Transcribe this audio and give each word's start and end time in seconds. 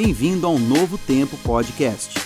Bem-vindo 0.00 0.46
ao 0.46 0.60
Novo 0.60 0.96
Tempo 0.96 1.36
Podcast, 1.38 2.16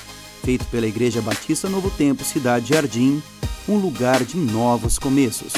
feito 0.44 0.66
pela 0.66 0.86
Igreja 0.86 1.22
Batista 1.22 1.70
Novo 1.70 1.90
Tempo 1.96 2.22
Cidade 2.22 2.68
Jardim, 2.68 3.22
um 3.66 3.78
lugar 3.78 4.22
de 4.22 4.36
novos 4.36 4.98
começos. 4.98 5.54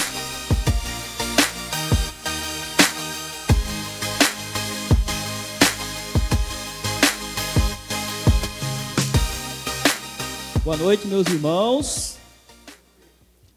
Boa 10.62 10.76
noite, 10.76 11.08
meus 11.08 11.26
irmãos. 11.26 12.16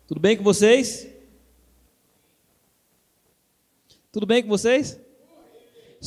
Tudo 0.07 0.19
bem 0.19 0.35
com 0.35 0.43
vocês? 0.43 1.07
Tudo 4.11 4.25
bem 4.25 4.41
com 4.41 4.49
vocês? 4.49 4.97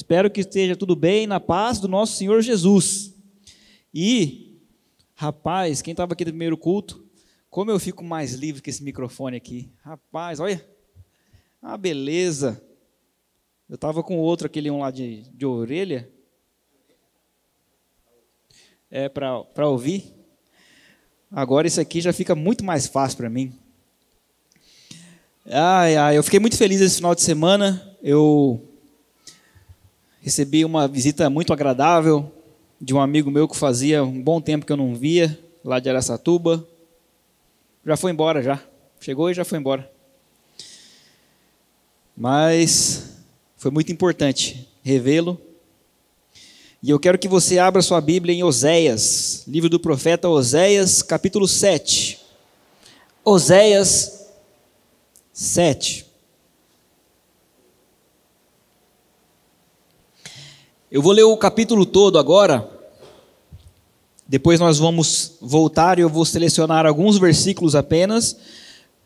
Espero 0.01 0.31
que 0.31 0.41
esteja 0.41 0.75
tudo 0.75 0.97
bem 0.97 1.27
na 1.27 1.39
paz 1.39 1.79
do 1.79 1.87
nosso 1.87 2.17
Senhor 2.17 2.41
Jesus. 2.41 3.15
E, 3.93 4.59
rapaz, 5.15 5.83
quem 5.83 5.93
estava 5.93 6.15
aqui 6.15 6.25
no 6.25 6.31
primeiro 6.31 6.57
culto, 6.57 7.07
como 7.51 7.71
eu 7.71 7.79
fico 7.79 8.03
mais 8.03 8.33
livre 8.33 8.63
com 8.63 8.71
esse 8.71 8.83
microfone 8.83 9.37
aqui. 9.37 9.71
Rapaz, 9.83 10.41
olha. 10.41 10.67
Ah, 11.61 11.77
beleza. 11.77 12.65
Eu 13.69 13.75
estava 13.75 14.03
com 14.03 14.17
outro, 14.17 14.47
aquele 14.47 14.71
um 14.71 14.79
lá 14.79 14.91
de, 14.91 15.21
de 15.35 15.45
orelha. 15.45 16.11
É 18.91 19.07
para 19.07 19.69
ouvir. 19.69 20.15
Agora 21.31 21.67
esse 21.67 21.79
aqui 21.79 22.01
já 22.01 22.15
fica 22.15 22.35
muito 22.35 22.65
mais 22.65 22.87
fácil 22.87 23.19
para 23.19 23.29
mim. 23.29 23.53
Ai, 25.45 25.95
ai, 25.97 26.17
eu 26.17 26.23
fiquei 26.23 26.41
muito 26.41 26.57
feliz 26.57 26.81
esse 26.81 26.97
final 26.97 27.15
de 27.15 27.21
semana. 27.21 27.99
Eu 28.03 28.70
Recebi 30.21 30.67
uma 30.67 30.87
visita 30.87 31.31
muito 31.31 31.51
agradável 31.51 32.31
de 32.79 32.93
um 32.93 33.01
amigo 33.01 33.31
meu 33.31 33.49
que 33.49 33.57
fazia 33.57 34.05
um 34.05 34.23
bom 34.23 34.39
tempo 34.39 34.67
que 34.67 34.73
eu 34.73 34.77
não 34.77 34.95
via, 34.95 35.39
lá 35.65 35.81
de 35.81 35.89
Aracatuba. 35.89 36.67
Já 37.87 37.97
foi 37.97 38.11
embora 38.11 38.43
já. 38.43 38.63
Chegou 39.01 39.31
e 39.31 39.35
já 39.35 39.47
foi 39.47 39.59
embora. 39.59 39.91
Mas 42.15 43.17
foi 43.57 43.71
muito 43.71 43.91
importante 43.91 44.69
revê-lo. 44.83 45.41
E 46.83 46.91
eu 46.91 47.01
quero 47.01 47.19
que 47.19 47.29
você 47.29 47.59
abra 47.59 47.81
sua 47.81 48.01
Bíblia 48.01 48.35
em 48.35 48.43
Oséias, 48.43 49.45
livro 49.47 49.71
do 49.71 49.81
profeta 49.81 50.29
Oséias, 50.29 51.01
capítulo 51.01 51.49
7. 51.49 52.21
Oséias 53.25 54.29
7. 55.33 56.10
Eu 60.93 61.01
vou 61.01 61.13
ler 61.13 61.23
o 61.23 61.37
capítulo 61.37 61.87
todo 61.87 62.19
agora. 62.19 62.69
Depois 64.27 64.59
nós 64.59 64.77
vamos 64.77 65.37
voltar 65.41 66.01
e 66.01 66.03
eu 66.03 66.09
vou 66.09 66.25
selecionar 66.25 66.85
alguns 66.85 67.17
versículos 67.17 67.77
apenas. 67.77 68.37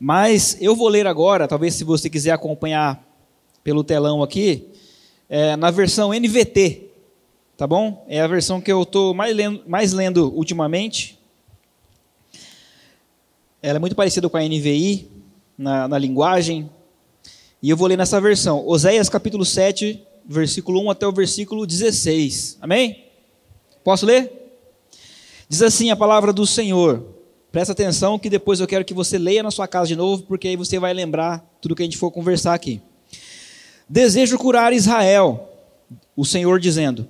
Mas 0.00 0.56
eu 0.62 0.74
vou 0.74 0.88
ler 0.88 1.06
agora, 1.06 1.46
talvez 1.46 1.74
se 1.74 1.84
você 1.84 2.08
quiser 2.08 2.30
acompanhar 2.30 3.06
pelo 3.62 3.84
telão 3.84 4.22
aqui, 4.22 4.66
é, 5.28 5.56
na 5.56 5.70
versão 5.70 6.14
NVT, 6.14 6.88
tá 7.54 7.66
bom? 7.66 8.02
É 8.08 8.22
a 8.22 8.26
versão 8.26 8.62
que 8.62 8.72
eu 8.72 8.82
estou 8.82 9.12
mais 9.12 9.36
lendo, 9.36 9.62
mais 9.66 9.92
lendo 9.92 10.34
ultimamente. 10.34 11.18
Ela 13.60 13.76
é 13.76 13.78
muito 13.78 13.94
parecida 13.94 14.26
com 14.30 14.38
a 14.38 14.42
NVI 14.42 15.06
na, 15.56 15.86
na 15.86 15.98
linguagem. 15.98 16.70
E 17.62 17.68
eu 17.68 17.76
vou 17.76 17.86
ler 17.86 17.98
nessa 17.98 18.18
versão. 18.22 18.66
Oséias 18.66 19.10
capítulo 19.10 19.44
7, 19.44 20.02
versículo 20.26 20.80
1 20.82 20.90
até 20.90 21.06
o 21.06 21.12
versículo 21.12 21.66
16. 21.66 22.58
Amém? 22.60 23.04
Posso 23.82 24.06
ler? 24.06 24.32
Diz 25.48 25.62
assim 25.62 25.90
a 25.90 25.96
palavra 25.96 26.32
do 26.32 26.46
Senhor. 26.46 27.04
Presta 27.52 27.72
atenção 27.72 28.18
que 28.18 28.28
depois 28.28 28.58
eu 28.58 28.66
quero 28.66 28.84
que 28.84 28.94
você 28.94 29.18
leia 29.18 29.42
na 29.42 29.50
sua 29.50 29.68
casa 29.68 29.86
de 29.86 29.96
novo, 29.96 30.24
porque 30.24 30.48
aí 30.48 30.56
você 30.56 30.78
vai 30.78 30.92
lembrar 30.92 31.44
tudo 31.60 31.74
que 31.76 31.82
a 31.82 31.86
gente 31.86 31.98
for 31.98 32.10
conversar 32.10 32.54
aqui. 32.54 32.80
Desejo 33.88 34.38
curar 34.38 34.72
Israel, 34.72 35.48
o 36.16 36.24
Senhor 36.24 36.58
dizendo: 36.58 37.06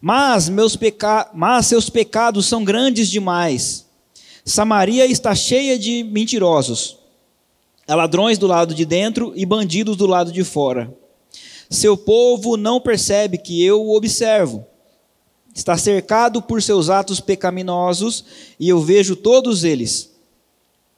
Mas 0.00 0.48
meus 0.48 0.74
peca... 0.74 1.30
mas 1.34 1.66
seus 1.66 1.88
pecados 1.88 2.46
são 2.46 2.64
grandes 2.64 3.08
demais. 3.08 3.86
Samaria 4.44 5.06
está 5.06 5.34
cheia 5.34 5.78
de 5.78 6.02
mentirosos. 6.02 6.98
Há 7.86 7.94
ladrões 7.94 8.38
do 8.38 8.46
lado 8.46 8.74
de 8.74 8.84
dentro 8.84 9.32
e 9.36 9.46
bandidos 9.46 9.96
do 9.96 10.06
lado 10.06 10.32
de 10.32 10.42
fora. 10.42 10.92
Seu 11.70 11.96
povo 11.96 12.56
não 12.56 12.80
percebe 12.80 13.36
que 13.36 13.62
eu 13.62 13.82
o 13.82 13.94
observo. 13.94 14.64
Está 15.54 15.76
cercado 15.76 16.40
por 16.40 16.62
seus 16.62 16.88
atos 16.88 17.20
pecaminosos 17.20 18.24
e 18.58 18.68
eu 18.68 18.80
vejo 18.80 19.16
todos 19.16 19.64
eles. 19.64 20.10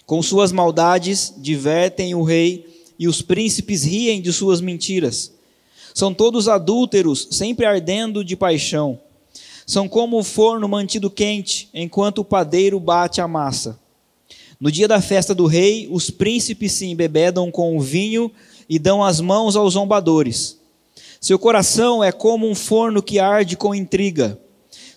Com 0.06 0.22
suas 0.22 0.52
maldades 0.52 1.34
divertem 1.38 2.14
o 2.14 2.22
rei 2.22 2.66
e 2.98 3.08
os 3.08 3.22
príncipes 3.22 3.84
riem 3.84 4.20
de 4.20 4.32
suas 4.32 4.60
mentiras. 4.60 5.32
São 5.94 6.14
todos 6.14 6.46
adúlteros, 6.46 7.28
sempre 7.30 7.66
ardendo 7.66 8.24
de 8.24 8.36
paixão. 8.36 9.00
São 9.66 9.88
como 9.88 10.18
o 10.18 10.24
forno 10.24 10.68
mantido 10.68 11.10
quente, 11.10 11.68
enquanto 11.72 12.18
o 12.18 12.24
padeiro 12.24 12.78
bate 12.78 13.20
a 13.20 13.26
massa. 13.26 13.78
No 14.60 14.70
dia 14.70 14.86
da 14.86 15.00
festa 15.00 15.34
do 15.34 15.46
rei, 15.46 15.88
os 15.90 16.10
príncipes 16.10 16.72
se 16.72 16.86
embebedam 16.86 17.50
com 17.50 17.76
o 17.76 17.80
vinho 17.80 18.30
e 18.68 18.78
dão 18.78 19.02
as 19.02 19.20
mãos 19.20 19.56
aos 19.56 19.72
zombadores. 19.72 20.59
Seu 21.20 21.38
coração 21.38 22.02
é 22.02 22.10
como 22.10 22.48
um 22.48 22.54
forno 22.54 23.02
que 23.02 23.18
arde 23.18 23.54
com 23.54 23.74
intriga. 23.74 24.40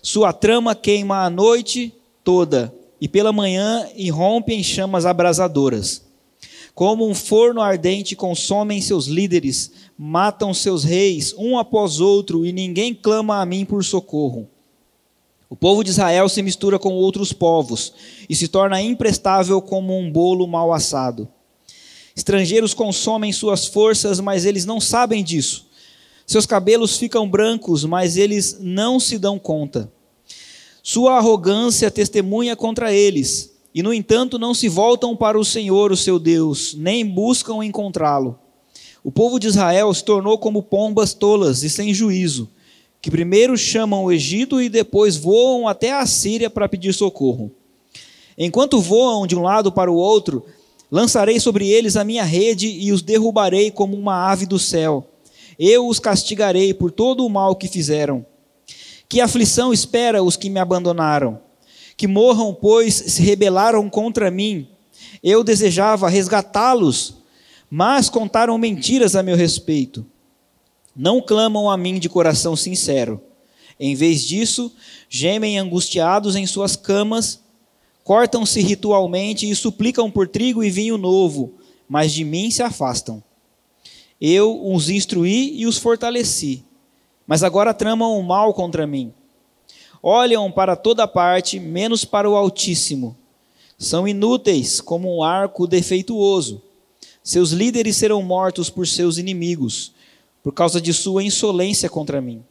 Sua 0.00 0.32
trama 0.32 0.74
queima 0.74 1.22
a 1.22 1.28
noite 1.28 1.92
toda 2.24 2.74
e 2.98 3.06
pela 3.06 3.30
manhã 3.30 3.86
irrompe 3.94 4.54
em 4.54 4.62
chamas 4.62 5.04
abrasadoras. 5.04 6.02
Como 6.74 7.06
um 7.06 7.14
forno 7.14 7.60
ardente 7.60 8.16
consomem 8.16 8.80
seus 8.80 9.04
líderes, 9.06 9.70
matam 9.98 10.54
seus 10.54 10.82
reis 10.82 11.34
um 11.36 11.58
após 11.58 12.00
outro 12.00 12.46
e 12.46 12.52
ninguém 12.52 12.94
clama 12.94 13.42
a 13.42 13.44
mim 13.44 13.66
por 13.66 13.84
socorro. 13.84 14.48
O 15.50 15.54
povo 15.54 15.84
de 15.84 15.90
Israel 15.90 16.26
se 16.30 16.40
mistura 16.40 16.78
com 16.78 16.94
outros 16.94 17.34
povos 17.34 17.92
e 18.30 18.34
se 18.34 18.48
torna 18.48 18.80
imprestável 18.80 19.60
como 19.60 19.96
um 19.96 20.10
bolo 20.10 20.46
mal 20.46 20.72
assado. 20.72 21.28
Estrangeiros 22.16 22.72
consomem 22.72 23.30
suas 23.30 23.66
forças, 23.66 24.20
mas 24.20 24.46
eles 24.46 24.64
não 24.64 24.80
sabem 24.80 25.22
disso. 25.22 25.73
Seus 26.26 26.46
cabelos 26.46 26.96
ficam 26.96 27.28
brancos, 27.28 27.84
mas 27.84 28.16
eles 28.16 28.58
não 28.60 28.98
se 28.98 29.18
dão 29.18 29.38
conta. 29.38 29.92
Sua 30.82 31.16
arrogância 31.18 31.90
testemunha 31.90 32.56
contra 32.56 32.92
eles, 32.92 33.52
e 33.74 33.82
no 33.82 33.92
entanto 33.92 34.38
não 34.38 34.54
se 34.54 34.68
voltam 34.68 35.14
para 35.14 35.38
o 35.38 35.44
Senhor, 35.44 35.92
o 35.92 35.96
seu 35.96 36.18
Deus, 36.18 36.74
nem 36.74 37.04
buscam 37.04 37.62
encontrá-lo. 37.62 38.38
O 39.02 39.12
povo 39.12 39.38
de 39.38 39.48
Israel 39.48 39.92
se 39.92 40.02
tornou 40.02 40.38
como 40.38 40.62
pombas 40.62 41.12
tolas 41.12 41.62
e 41.62 41.68
sem 41.68 41.92
juízo, 41.92 42.48
que 43.02 43.10
primeiro 43.10 43.56
chamam 43.56 44.04
o 44.04 44.12
Egito 44.12 44.62
e 44.62 44.70
depois 44.70 45.16
voam 45.16 45.68
até 45.68 45.92
a 45.92 46.06
Síria 46.06 46.48
para 46.48 46.68
pedir 46.68 46.94
socorro. 46.94 47.50
Enquanto 48.36 48.80
voam 48.80 49.26
de 49.26 49.36
um 49.36 49.42
lado 49.42 49.70
para 49.70 49.92
o 49.92 49.96
outro, 49.96 50.44
lançarei 50.90 51.38
sobre 51.38 51.68
eles 51.68 51.96
a 51.96 52.04
minha 52.04 52.24
rede 52.24 52.66
e 52.66 52.92
os 52.92 53.02
derrubarei 53.02 53.70
como 53.70 53.94
uma 53.94 54.30
ave 54.30 54.46
do 54.46 54.58
céu 54.58 55.06
eu 55.58 55.86
os 55.86 55.98
castigarei 55.98 56.74
por 56.74 56.90
todo 56.90 57.24
o 57.24 57.30
mal 57.30 57.56
que 57.56 57.68
fizeram. 57.68 58.24
Que 59.08 59.20
aflição 59.20 59.72
espera 59.72 60.22
os 60.22 60.36
que 60.36 60.50
me 60.50 60.58
abandonaram? 60.58 61.40
Que 61.96 62.06
morram, 62.06 62.54
pois 62.54 62.94
se 62.94 63.22
rebelaram 63.22 63.88
contra 63.88 64.30
mim. 64.30 64.68
Eu 65.22 65.44
desejava 65.44 66.08
resgatá-los, 66.08 67.18
mas 67.70 68.08
contaram 68.08 68.58
mentiras 68.58 69.14
a 69.14 69.22
meu 69.22 69.36
respeito. 69.36 70.04
Não 70.96 71.20
clamam 71.20 71.70
a 71.70 71.76
mim 71.76 71.98
de 71.98 72.08
coração 72.08 72.54
sincero. 72.56 73.20
Em 73.78 73.94
vez 73.94 74.22
disso, 74.24 74.72
gemem 75.08 75.58
angustiados 75.58 76.36
em 76.36 76.46
suas 76.46 76.76
camas, 76.76 77.40
cortam-se 78.04 78.60
ritualmente 78.60 79.48
e 79.48 79.54
suplicam 79.54 80.10
por 80.10 80.28
trigo 80.28 80.62
e 80.62 80.70
vinho 80.70 80.96
novo, 80.96 81.54
mas 81.88 82.12
de 82.12 82.24
mim 82.24 82.50
se 82.50 82.62
afastam. 82.62 83.22
Eu 84.26 84.72
os 84.72 84.88
instruí 84.88 85.52
e 85.54 85.66
os 85.66 85.76
fortaleci, 85.76 86.64
mas 87.26 87.42
agora 87.42 87.74
tramam 87.74 88.18
o 88.18 88.22
mal 88.22 88.54
contra 88.54 88.86
mim. 88.86 89.12
Olham 90.02 90.50
para 90.50 90.74
toda 90.74 91.06
parte, 91.06 91.60
menos 91.60 92.06
para 92.06 92.30
o 92.30 92.34
Altíssimo. 92.34 93.14
São 93.78 94.08
inúteis 94.08 94.80
como 94.80 95.14
um 95.14 95.22
arco 95.22 95.66
defeituoso. 95.66 96.62
Seus 97.22 97.50
líderes 97.50 97.98
serão 97.98 98.22
mortos 98.22 98.70
por 98.70 98.88
seus 98.88 99.18
inimigos, 99.18 99.92
por 100.42 100.54
causa 100.54 100.80
de 100.80 100.94
sua 100.94 101.22
insolência 101.22 101.90
contra 101.90 102.18
mim. 102.22 102.42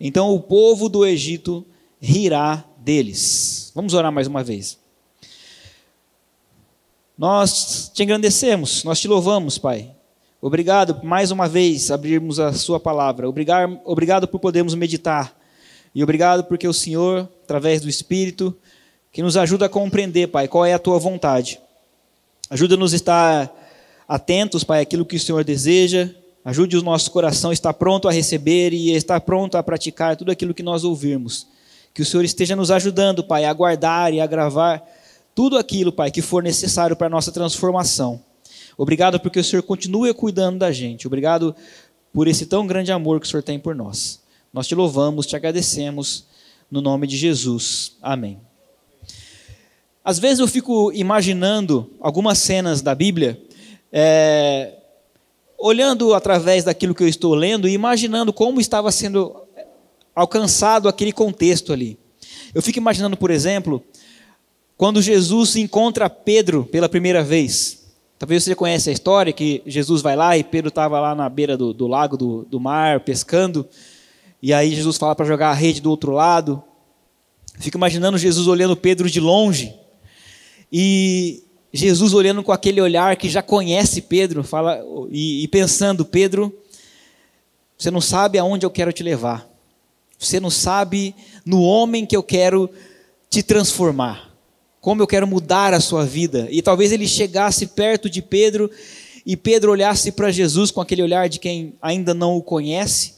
Então 0.00 0.34
o 0.34 0.40
povo 0.40 0.88
do 0.88 1.06
Egito 1.06 1.64
rirá 2.00 2.64
deles. 2.78 3.70
Vamos 3.76 3.94
orar 3.94 4.10
mais 4.10 4.26
uma 4.26 4.42
vez. 4.42 4.76
Nós 7.16 7.92
te 7.94 8.02
engrandecemos, 8.02 8.82
nós 8.82 8.98
te 8.98 9.06
louvamos, 9.06 9.56
Pai. 9.56 9.95
Obrigado 10.40 11.02
mais 11.02 11.30
uma 11.30 11.48
vez 11.48 11.90
abrirmos 11.90 12.38
a 12.38 12.52
Sua 12.52 12.78
palavra. 12.78 13.28
Obrigado, 13.28 13.80
obrigado 13.84 14.28
por 14.28 14.38
podermos 14.38 14.74
meditar 14.74 15.34
E 15.94 16.02
obrigado 16.02 16.44
porque 16.44 16.68
o 16.68 16.74
Senhor, 16.74 17.28
através 17.42 17.80
do 17.80 17.88
Espírito, 17.88 18.54
que 19.10 19.22
nos 19.22 19.36
ajuda 19.38 19.64
a 19.64 19.68
compreender, 19.68 20.26
Pai, 20.26 20.46
qual 20.46 20.66
é 20.66 20.74
a 20.74 20.78
tua 20.78 20.98
vontade. 20.98 21.58
Ajuda-nos 22.50 22.92
a 22.92 22.96
estar 22.96 23.54
atentos, 24.06 24.62
Pai, 24.62 24.82
àquilo 24.82 25.06
que 25.06 25.16
o 25.16 25.20
Senhor 25.20 25.42
deseja. 25.42 26.10
Ajude 26.44 26.76
o 26.76 26.82
nosso 26.82 27.10
coração 27.10 27.50
a 27.50 27.54
estar 27.54 27.72
pronto 27.72 28.06
a 28.06 28.12
receber 28.12 28.74
e 28.74 28.92
estar 28.92 29.20
pronto 29.22 29.56
a 29.56 29.62
praticar 29.62 30.16
tudo 30.16 30.30
aquilo 30.30 30.52
que 30.52 30.62
nós 30.62 30.84
ouvirmos. 30.84 31.46
Que 31.94 32.02
o 32.02 32.04
Senhor 32.04 32.24
esteja 32.24 32.54
nos 32.54 32.70
ajudando, 32.70 33.24
Pai, 33.24 33.46
a 33.46 33.52
guardar 33.54 34.12
e 34.12 34.20
a 34.20 34.26
gravar 34.26 34.86
tudo 35.34 35.56
aquilo, 35.56 35.90
Pai, 35.90 36.10
que 36.10 36.20
for 36.20 36.42
necessário 36.42 36.94
para 36.94 37.06
a 37.06 37.10
nossa 37.10 37.32
transformação. 37.32 38.22
Obrigado 38.76 39.18
porque 39.18 39.40
o 39.40 39.44
Senhor 39.44 39.62
continua 39.62 40.12
cuidando 40.12 40.58
da 40.58 40.70
gente. 40.70 41.06
Obrigado 41.06 41.54
por 42.12 42.28
esse 42.28 42.46
tão 42.46 42.66
grande 42.66 42.92
amor 42.92 43.20
que 43.20 43.26
o 43.26 43.30
Senhor 43.30 43.42
tem 43.42 43.58
por 43.58 43.74
nós. 43.74 44.20
Nós 44.52 44.66
te 44.66 44.74
louvamos, 44.74 45.26
te 45.26 45.36
agradecemos, 45.36 46.26
no 46.70 46.80
nome 46.80 47.06
de 47.06 47.16
Jesus. 47.16 47.96
Amém. 48.02 48.38
Às 50.04 50.18
vezes 50.18 50.38
eu 50.38 50.46
fico 50.46 50.92
imaginando 50.92 51.90
algumas 52.00 52.38
cenas 52.38 52.80
da 52.80 52.94
Bíblia 52.94 53.40
é, 53.92 54.74
olhando 55.58 56.14
através 56.14 56.64
daquilo 56.64 56.94
que 56.94 57.02
eu 57.02 57.08
estou 57.08 57.34
lendo 57.34 57.68
e 57.68 57.72
imaginando 57.72 58.32
como 58.32 58.60
estava 58.60 58.92
sendo 58.92 59.34
alcançado 60.14 60.88
aquele 60.88 61.12
contexto 61.12 61.72
ali. 61.72 61.98
Eu 62.54 62.62
fico 62.62 62.78
imaginando, 62.78 63.16
por 63.16 63.30
exemplo, 63.30 63.82
quando 64.76 65.02
Jesus 65.02 65.56
encontra 65.56 66.08
Pedro 66.08 66.64
pela 66.64 66.88
primeira 66.88 67.22
vez. 67.22 67.85
Talvez 68.18 68.44
você 68.44 68.54
conhece 68.54 68.88
a 68.88 68.92
história 68.92 69.32
que 69.32 69.62
Jesus 69.66 70.00
vai 70.00 70.16
lá 70.16 70.36
e 70.38 70.42
Pedro 70.42 70.68
estava 70.68 70.98
lá 70.98 71.14
na 71.14 71.28
beira 71.28 71.56
do, 71.56 71.74
do 71.74 71.86
lago, 71.86 72.16
do, 72.16 72.46
do 72.50 72.58
mar, 72.58 73.00
pescando. 73.00 73.68
E 74.42 74.54
aí 74.54 74.74
Jesus 74.74 74.96
fala 74.96 75.14
para 75.14 75.26
jogar 75.26 75.50
a 75.50 75.54
rede 75.54 75.82
do 75.82 75.90
outro 75.90 76.12
lado. 76.12 76.62
Fico 77.58 77.76
imaginando 77.76 78.16
Jesus 78.16 78.46
olhando 78.46 78.76
Pedro 78.76 79.10
de 79.10 79.20
longe. 79.20 79.74
E 80.72 81.44
Jesus 81.72 82.14
olhando 82.14 82.42
com 82.42 82.52
aquele 82.52 82.80
olhar 82.80 83.16
que 83.16 83.28
já 83.28 83.42
conhece 83.42 84.00
Pedro, 84.00 84.42
fala 84.42 84.82
e, 85.10 85.44
e 85.44 85.48
pensando, 85.48 86.04
Pedro, 86.04 86.54
você 87.76 87.90
não 87.90 88.00
sabe 88.00 88.38
aonde 88.38 88.64
eu 88.64 88.70
quero 88.70 88.92
te 88.92 89.02
levar. 89.02 89.46
Você 90.18 90.40
não 90.40 90.50
sabe 90.50 91.14
no 91.44 91.60
homem 91.60 92.06
que 92.06 92.16
eu 92.16 92.22
quero 92.22 92.70
te 93.28 93.42
transformar. 93.42 94.25
Como 94.86 95.02
eu 95.02 95.06
quero 95.08 95.26
mudar 95.26 95.74
a 95.74 95.80
sua 95.80 96.06
vida. 96.06 96.46
E 96.48 96.62
talvez 96.62 96.92
ele 96.92 97.08
chegasse 97.08 97.66
perto 97.66 98.08
de 98.08 98.22
Pedro 98.22 98.70
e 99.26 99.36
Pedro 99.36 99.72
olhasse 99.72 100.12
para 100.12 100.30
Jesus 100.30 100.70
com 100.70 100.80
aquele 100.80 101.02
olhar 101.02 101.28
de 101.28 101.40
quem 101.40 101.74
ainda 101.82 102.14
não 102.14 102.36
o 102.36 102.40
conhece. 102.40 103.14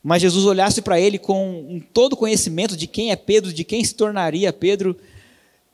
Mas 0.00 0.22
Jesus 0.22 0.44
olhasse 0.44 0.80
para 0.80 1.00
ele 1.00 1.18
com 1.18 1.82
todo 1.92 2.12
o 2.12 2.16
conhecimento 2.16 2.76
de 2.76 2.86
quem 2.86 3.10
é 3.10 3.16
Pedro, 3.16 3.52
de 3.52 3.64
quem 3.64 3.82
se 3.82 3.96
tornaria 3.96 4.52
Pedro 4.52 4.96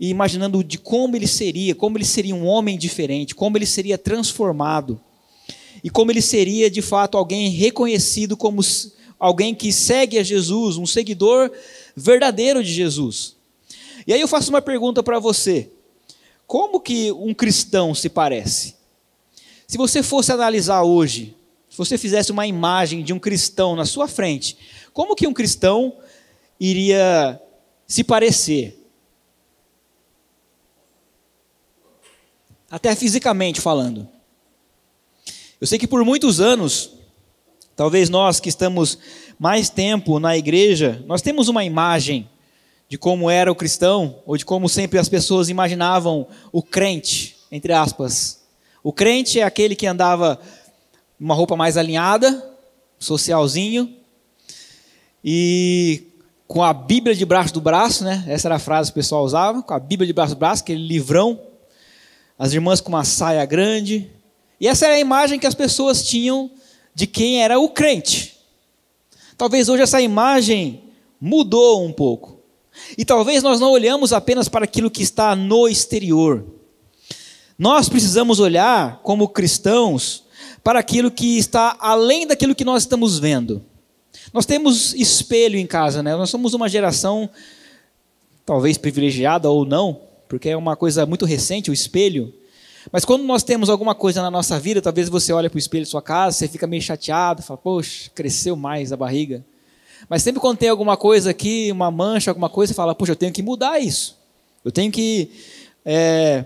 e 0.00 0.08
imaginando 0.08 0.64
de 0.64 0.78
como 0.78 1.14
ele 1.14 1.26
seria, 1.26 1.74
como 1.74 1.98
ele 1.98 2.06
seria 2.06 2.34
um 2.34 2.46
homem 2.46 2.78
diferente, 2.78 3.34
como 3.34 3.58
ele 3.58 3.66
seria 3.66 3.98
transformado 3.98 4.98
e 5.84 5.90
como 5.90 6.10
ele 6.10 6.22
seria 6.22 6.70
de 6.70 6.80
fato 6.80 7.18
alguém 7.18 7.50
reconhecido 7.50 8.34
como 8.34 8.62
alguém 9.20 9.54
que 9.54 9.70
segue 9.74 10.18
a 10.18 10.22
Jesus, 10.22 10.78
um 10.78 10.86
seguidor 10.86 11.52
verdadeiro 11.94 12.64
de 12.64 12.72
Jesus. 12.72 13.35
E 14.06 14.12
aí 14.12 14.20
eu 14.20 14.28
faço 14.28 14.50
uma 14.50 14.62
pergunta 14.62 15.02
para 15.02 15.18
você: 15.18 15.70
como 16.46 16.80
que 16.80 17.10
um 17.12 17.34
cristão 17.34 17.94
se 17.94 18.08
parece? 18.08 18.76
Se 19.66 19.76
você 19.76 20.02
fosse 20.02 20.30
analisar 20.30 20.82
hoje, 20.82 21.36
se 21.68 21.76
você 21.76 21.98
fizesse 21.98 22.30
uma 22.30 22.46
imagem 22.46 23.02
de 23.02 23.12
um 23.12 23.18
cristão 23.18 23.74
na 23.74 23.84
sua 23.84 24.06
frente, 24.06 24.56
como 24.92 25.16
que 25.16 25.26
um 25.26 25.34
cristão 25.34 25.96
iria 26.58 27.40
se 27.86 28.04
parecer? 28.04 28.86
até 32.70 32.94
fisicamente 32.94 33.60
falando. 33.60 34.08
Eu 35.60 35.66
sei 35.66 35.78
que 35.78 35.86
por 35.86 36.04
muitos 36.04 36.40
anos, 36.40 36.90
talvez 37.74 38.10
nós 38.10 38.40
que 38.40 38.48
estamos 38.48 38.98
mais 39.38 39.70
tempo 39.70 40.18
na 40.18 40.36
igreja, 40.36 41.02
nós 41.06 41.22
temos 41.22 41.48
uma 41.48 41.64
imagem 41.64 42.28
de 42.88 42.96
como 42.96 43.30
era 43.30 43.50
o 43.50 43.54
cristão, 43.54 44.20
ou 44.24 44.36
de 44.36 44.44
como 44.44 44.68
sempre 44.68 44.98
as 44.98 45.08
pessoas 45.08 45.48
imaginavam 45.48 46.26
o 46.52 46.62
crente, 46.62 47.36
entre 47.50 47.72
aspas. 47.72 48.40
O 48.82 48.92
crente 48.92 49.40
é 49.40 49.42
aquele 49.42 49.74
que 49.74 49.86
andava 49.86 50.40
uma 51.18 51.34
roupa 51.34 51.56
mais 51.56 51.76
alinhada, 51.76 52.48
socialzinho, 52.98 53.94
e 55.24 56.04
com 56.46 56.62
a 56.62 56.72
Bíblia 56.72 57.14
debaixo 57.14 57.52
do 57.52 57.60
braço, 57.60 58.04
né? 58.04 58.24
Essa 58.28 58.48
era 58.48 58.56
a 58.56 58.60
frase 58.60 58.92
que 58.92 58.98
o 58.98 59.02
pessoal 59.02 59.24
usava, 59.24 59.62
com 59.62 59.74
a 59.74 59.80
Bíblia 59.80 60.06
debaixo 60.06 60.34
do 60.34 60.38
braço, 60.38 60.62
aquele 60.62 60.86
livrão 60.86 61.40
as 62.38 62.52
irmãs 62.52 62.80
com 62.80 62.90
uma 62.90 63.04
saia 63.04 63.44
grande. 63.44 64.10
E 64.60 64.68
essa 64.68 64.86
era 64.86 64.94
a 64.94 65.00
imagem 65.00 65.38
que 65.38 65.46
as 65.46 65.54
pessoas 65.54 66.06
tinham 66.06 66.50
de 66.94 67.06
quem 67.06 67.42
era 67.42 67.58
o 67.58 67.68
crente. 67.68 68.36
Talvez 69.36 69.68
hoje 69.68 69.82
essa 69.82 70.00
imagem 70.00 70.82
mudou 71.20 71.84
um 71.84 71.92
pouco. 71.92 72.35
E 72.96 73.04
talvez 73.04 73.42
nós 73.42 73.60
não 73.60 73.70
olhamos 73.70 74.12
apenas 74.12 74.48
para 74.48 74.64
aquilo 74.64 74.90
que 74.90 75.02
está 75.02 75.34
no 75.34 75.68
exterior. 75.68 76.44
Nós 77.58 77.88
precisamos 77.88 78.38
olhar, 78.38 79.00
como 79.02 79.28
cristãos, 79.28 80.24
para 80.62 80.78
aquilo 80.78 81.10
que 81.10 81.38
está 81.38 81.76
além 81.80 82.26
daquilo 82.26 82.54
que 82.54 82.64
nós 82.64 82.82
estamos 82.82 83.18
vendo. 83.18 83.64
Nós 84.32 84.44
temos 84.44 84.94
espelho 84.94 85.58
em 85.58 85.66
casa, 85.66 86.02
né? 86.02 86.14
Nós 86.16 86.28
somos 86.28 86.54
uma 86.54 86.68
geração, 86.68 87.30
talvez 88.44 88.76
privilegiada 88.76 89.48
ou 89.48 89.64
não, 89.64 90.00
porque 90.28 90.48
é 90.48 90.56
uma 90.56 90.76
coisa 90.76 91.06
muito 91.06 91.24
recente, 91.24 91.70
o 91.70 91.74
espelho. 91.74 92.34
Mas 92.92 93.04
quando 93.04 93.24
nós 93.24 93.42
temos 93.42 93.68
alguma 93.70 93.94
coisa 93.94 94.22
na 94.22 94.30
nossa 94.30 94.58
vida, 94.60 94.82
talvez 94.82 95.08
você 95.08 95.32
olhe 95.32 95.48
para 95.48 95.56
o 95.56 95.58
espelho 95.58 95.84
da 95.84 95.90
sua 95.90 96.02
casa, 96.02 96.36
você 96.36 96.48
fica 96.48 96.66
meio 96.66 96.82
chateado, 96.82 97.42
fala, 97.42 97.58
poxa, 97.58 98.10
cresceu 98.14 98.56
mais 98.56 98.92
a 98.92 98.96
barriga. 98.96 99.44
Mas 100.08 100.22
sempre 100.22 100.40
quando 100.40 100.58
tem 100.58 100.68
alguma 100.68 100.96
coisa 100.96 101.30
aqui, 101.30 101.70
uma 101.72 101.90
mancha, 101.90 102.30
alguma 102.30 102.48
coisa, 102.48 102.72
você 102.72 102.76
fala, 102.76 102.94
poxa, 102.94 103.12
eu 103.12 103.16
tenho 103.16 103.32
que 103.32 103.42
mudar 103.42 103.80
isso. 103.80 104.18
Eu 104.64 104.70
tenho 104.70 104.90
que 104.90 105.30
é, 105.84 106.44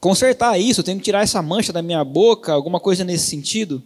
consertar 0.00 0.58
isso, 0.58 0.80
eu 0.80 0.84
tenho 0.84 0.98
que 0.98 1.04
tirar 1.04 1.22
essa 1.22 1.40
mancha 1.42 1.72
da 1.72 1.82
minha 1.82 2.04
boca, 2.04 2.52
alguma 2.52 2.80
coisa 2.80 3.04
nesse 3.04 3.26
sentido. 3.26 3.82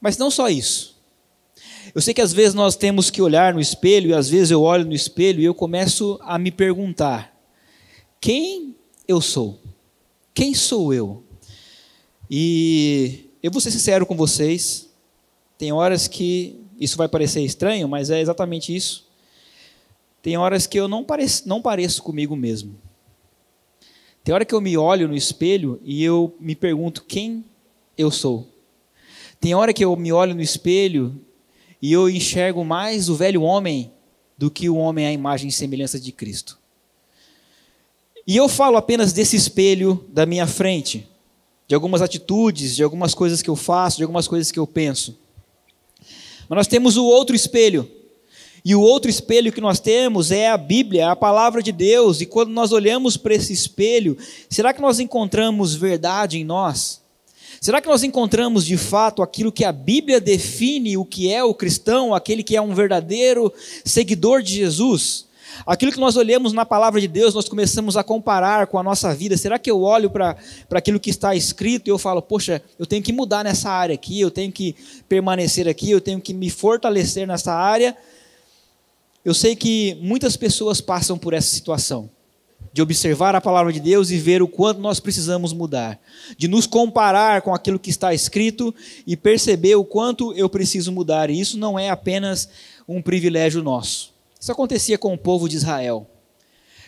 Mas 0.00 0.16
não 0.16 0.30
só 0.30 0.48
isso. 0.48 0.92
Eu 1.94 2.00
sei 2.00 2.14
que 2.14 2.20
às 2.20 2.32
vezes 2.32 2.54
nós 2.54 2.76
temos 2.76 3.10
que 3.10 3.20
olhar 3.20 3.52
no 3.52 3.60
espelho, 3.60 4.10
e 4.10 4.14
às 4.14 4.28
vezes 4.28 4.50
eu 4.50 4.62
olho 4.62 4.86
no 4.86 4.94
espelho 4.94 5.40
e 5.40 5.44
eu 5.44 5.54
começo 5.54 6.18
a 6.22 6.38
me 6.38 6.50
perguntar: 6.50 7.36
quem 8.20 8.74
eu 9.06 9.20
sou. 9.20 9.60
Quem 10.32 10.54
sou 10.54 10.94
eu? 10.94 11.22
E 12.30 13.30
eu 13.42 13.50
vou 13.50 13.60
ser 13.60 13.70
sincero 13.70 14.06
com 14.06 14.16
vocês, 14.16 14.88
tem 15.58 15.72
horas 15.72 16.08
que 16.08 16.61
isso 16.82 16.96
vai 16.96 17.08
parecer 17.08 17.42
estranho, 17.42 17.88
mas 17.88 18.10
é 18.10 18.20
exatamente 18.20 18.74
isso. 18.74 19.06
Tem 20.20 20.36
horas 20.36 20.66
que 20.66 20.78
eu 20.78 20.88
não 20.88 21.04
pareço, 21.04 21.48
não 21.48 21.62
pareço 21.62 22.02
comigo 22.02 22.34
mesmo. 22.36 22.76
Tem 24.24 24.34
hora 24.34 24.44
que 24.44 24.54
eu 24.54 24.60
me 24.60 24.76
olho 24.76 25.08
no 25.08 25.16
espelho 25.16 25.80
e 25.84 26.02
eu 26.02 26.34
me 26.38 26.54
pergunto 26.54 27.04
quem 27.04 27.44
eu 27.98 28.10
sou. 28.10 28.48
Tem 29.40 29.54
hora 29.54 29.72
que 29.72 29.84
eu 29.84 29.94
me 29.96 30.12
olho 30.12 30.34
no 30.34 30.42
espelho 30.42 31.20
e 31.80 31.92
eu 31.92 32.08
enxergo 32.08 32.64
mais 32.64 33.08
o 33.08 33.16
velho 33.16 33.42
homem 33.42 33.92
do 34.38 34.50
que 34.50 34.68
o 34.68 34.76
homem 34.76 35.06
à 35.06 35.12
imagem 35.12 35.48
e 35.48 35.52
semelhança 35.52 35.98
de 35.98 36.12
Cristo. 36.12 36.58
E 38.24 38.36
eu 38.36 38.48
falo 38.48 38.76
apenas 38.76 39.12
desse 39.12 39.34
espelho 39.34 40.04
da 40.08 40.24
minha 40.24 40.46
frente, 40.46 41.08
de 41.66 41.74
algumas 41.74 42.00
atitudes, 42.00 42.76
de 42.76 42.82
algumas 42.84 43.14
coisas 43.14 43.42
que 43.42 43.50
eu 43.50 43.56
faço, 43.56 43.96
de 43.96 44.04
algumas 44.04 44.28
coisas 44.28 44.52
que 44.52 44.58
eu 44.58 44.66
penso. 44.66 45.18
Mas 46.48 46.56
nós 46.56 46.66
temos 46.66 46.96
o 46.96 47.04
outro 47.04 47.34
espelho. 47.34 47.88
E 48.64 48.74
o 48.74 48.80
outro 48.80 49.10
espelho 49.10 49.52
que 49.52 49.60
nós 49.60 49.80
temos 49.80 50.30
é 50.30 50.48
a 50.48 50.56
Bíblia, 50.56 51.10
a 51.10 51.16
palavra 51.16 51.62
de 51.62 51.72
Deus. 51.72 52.20
E 52.20 52.26
quando 52.26 52.50
nós 52.50 52.70
olhamos 52.70 53.16
para 53.16 53.34
esse 53.34 53.52
espelho, 53.52 54.16
será 54.48 54.72
que 54.72 54.80
nós 54.80 55.00
encontramos 55.00 55.74
verdade 55.74 56.38
em 56.38 56.44
nós? 56.44 57.00
Será 57.60 57.80
que 57.80 57.88
nós 57.88 58.02
encontramos 58.02 58.64
de 58.64 58.76
fato 58.76 59.22
aquilo 59.22 59.52
que 59.52 59.64
a 59.64 59.72
Bíblia 59.72 60.20
define 60.20 60.96
o 60.96 61.04
que 61.04 61.32
é 61.32 61.42
o 61.44 61.54
cristão, 61.54 62.14
aquele 62.14 62.42
que 62.42 62.56
é 62.56 62.60
um 62.60 62.74
verdadeiro 62.74 63.52
seguidor 63.84 64.42
de 64.42 64.54
Jesus? 64.54 65.26
Aquilo 65.66 65.92
que 65.92 66.00
nós 66.00 66.16
olhamos 66.16 66.52
na 66.52 66.64
palavra 66.64 67.00
de 67.00 67.08
Deus, 67.08 67.34
nós 67.34 67.48
começamos 67.48 67.96
a 67.96 68.02
comparar 68.02 68.66
com 68.66 68.78
a 68.78 68.82
nossa 68.82 69.14
vida. 69.14 69.36
Será 69.36 69.58
que 69.58 69.70
eu 69.70 69.82
olho 69.82 70.10
para 70.10 70.36
aquilo 70.72 71.00
que 71.00 71.10
está 71.10 71.34
escrito 71.34 71.88
e 71.88 71.90
eu 71.90 71.98
falo, 71.98 72.20
poxa, 72.20 72.62
eu 72.78 72.86
tenho 72.86 73.02
que 73.02 73.12
mudar 73.12 73.44
nessa 73.44 73.70
área 73.70 73.94
aqui, 73.94 74.20
eu 74.20 74.30
tenho 74.30 74.52
que 74.52 74.74
permanecer 75.08 75.68
aqui, 75.68 75.90
eu 75.90 76.00
tenho 76.00 76.20
que 76.20 76.34
me 76.34 76.50
fortalecer 76.50 77.26
nessa 77.26 77.52
área? 77.52 77.96
Eu 79.24 79.34
sei 79.34 79.54
que 79.54 79.96
muitas 80.00 80.36
pessoas 80.36 80.80
passam 80.80 81.16
por 81.16 81.32
essa 81.32 81.48
situação 81.48 82.10
de 82.72 82.80
observar 82.80 83.34
a 83.34 83.40
palavra 83.40 83.72
de 83.72 83.80
Deus 83.80 84.10
e 84.10 84.18
ver 84.18 84.42
o 84.42 84.48
quanto 84.48 84.80
nós 84.80 84.98
precisamos 84.98 85.52
mudar, 85.52 86.00
de 86.38 86.48
nos 86.48 86.66
comparar 86.66 87.42
com 87.42 87.54
aquilo 87.54 87.78
que 87.78 87.90
está 87.90 88.14
escrito 88.14 88.74
e 89.06 89.16
perceber 89.16 89.74
o 89.74 89.84
quanto 89.84 90.32
eu 90.32 90.48
preciso 90.48 90.90
mudar. 90.90 91.28
E 91.28 91.38
isso 91.38 91.58
não 91.58 91.78
é 91.78 91.90
apenas 91.90 92.48
um 92.88 93.02
privilégio 93.02 93.62
nosso. 93.62 94.11
Isso 94.42 94.50
acontecia 94.50 94.98
com 94.98 95.14
o 95.14 95.18
povo 95.18 95.48
de 95.48 95.54
Israel. 95.54 96.04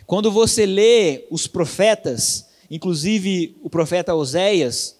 Quando 0.08 0.28
você 0.28 0.66
lê 0.66 1.24
os 1.30 1.46
profetas, 1.46 2.46
inclusive 2.68 3.56
o 3.62 3.70
profeta 3.70 4.12
Oséias, 4.12 4.96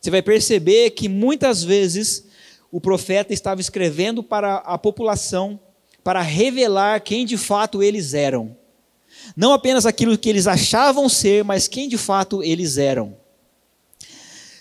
você 0.00 0.10
vai 0.10 0.22
perceber 0.22 0.92
que 0.92 1.10
muitas 1.10 1.62
vezes 1.62 2.24
o 2.72 2.80
profeta 2.80 3.34
estava 3.34 3.60
escrevendo 3.60 4.22
para 4.22 4.56
a 4.56 4.78
população 4.78 5.60
para 6.02 6.22
revelar 6.22 7.02
quem 7.02 7.26
de 7.26 7.36
fato 7.36 7.82
eles 7.82 8.14
eram. 8.14 8.56
Não 9.36 9.52
apenas 9.52 9.84
aquilo 9.84 10.16
que 10.16 10.30
eles 10.30 10.46
achavam 10.46 11.06
ser, 11.06 11.44
mas 11.44 11.68
quem 11.68 11.86
de 11.86 11.98
fato 11.98 12.42
eles 12.42 12.78
eram. 12.78 13.14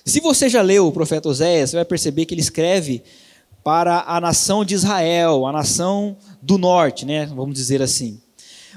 Se 0.03 0.20
você 0.20 0.50
já 0.50 0.62
leu 0.62 0.88
o 0.88 0.92
profeta 0.92 1.30
Oséias, 1.30 1.70
você 1.70 1.77
vai 1.77 1.86
perceber 1.86 2.25
que 2.25 2.34
ele 2.34 2.42
escreve 2.42 3.01
para 3.63 4.03
a 4.05 4.20
nação 4.20 4.65
de 4.65 4.75
Israel, 4.75 5.48
a 5.48 5.51
nação 5.51 6.17
do 6.41 6.58
norte, 6.58 7.05
né? 7.05 7.25
Vamos 7.27 7.55
dizer 7.55 7.82
assim. 7.82 8.20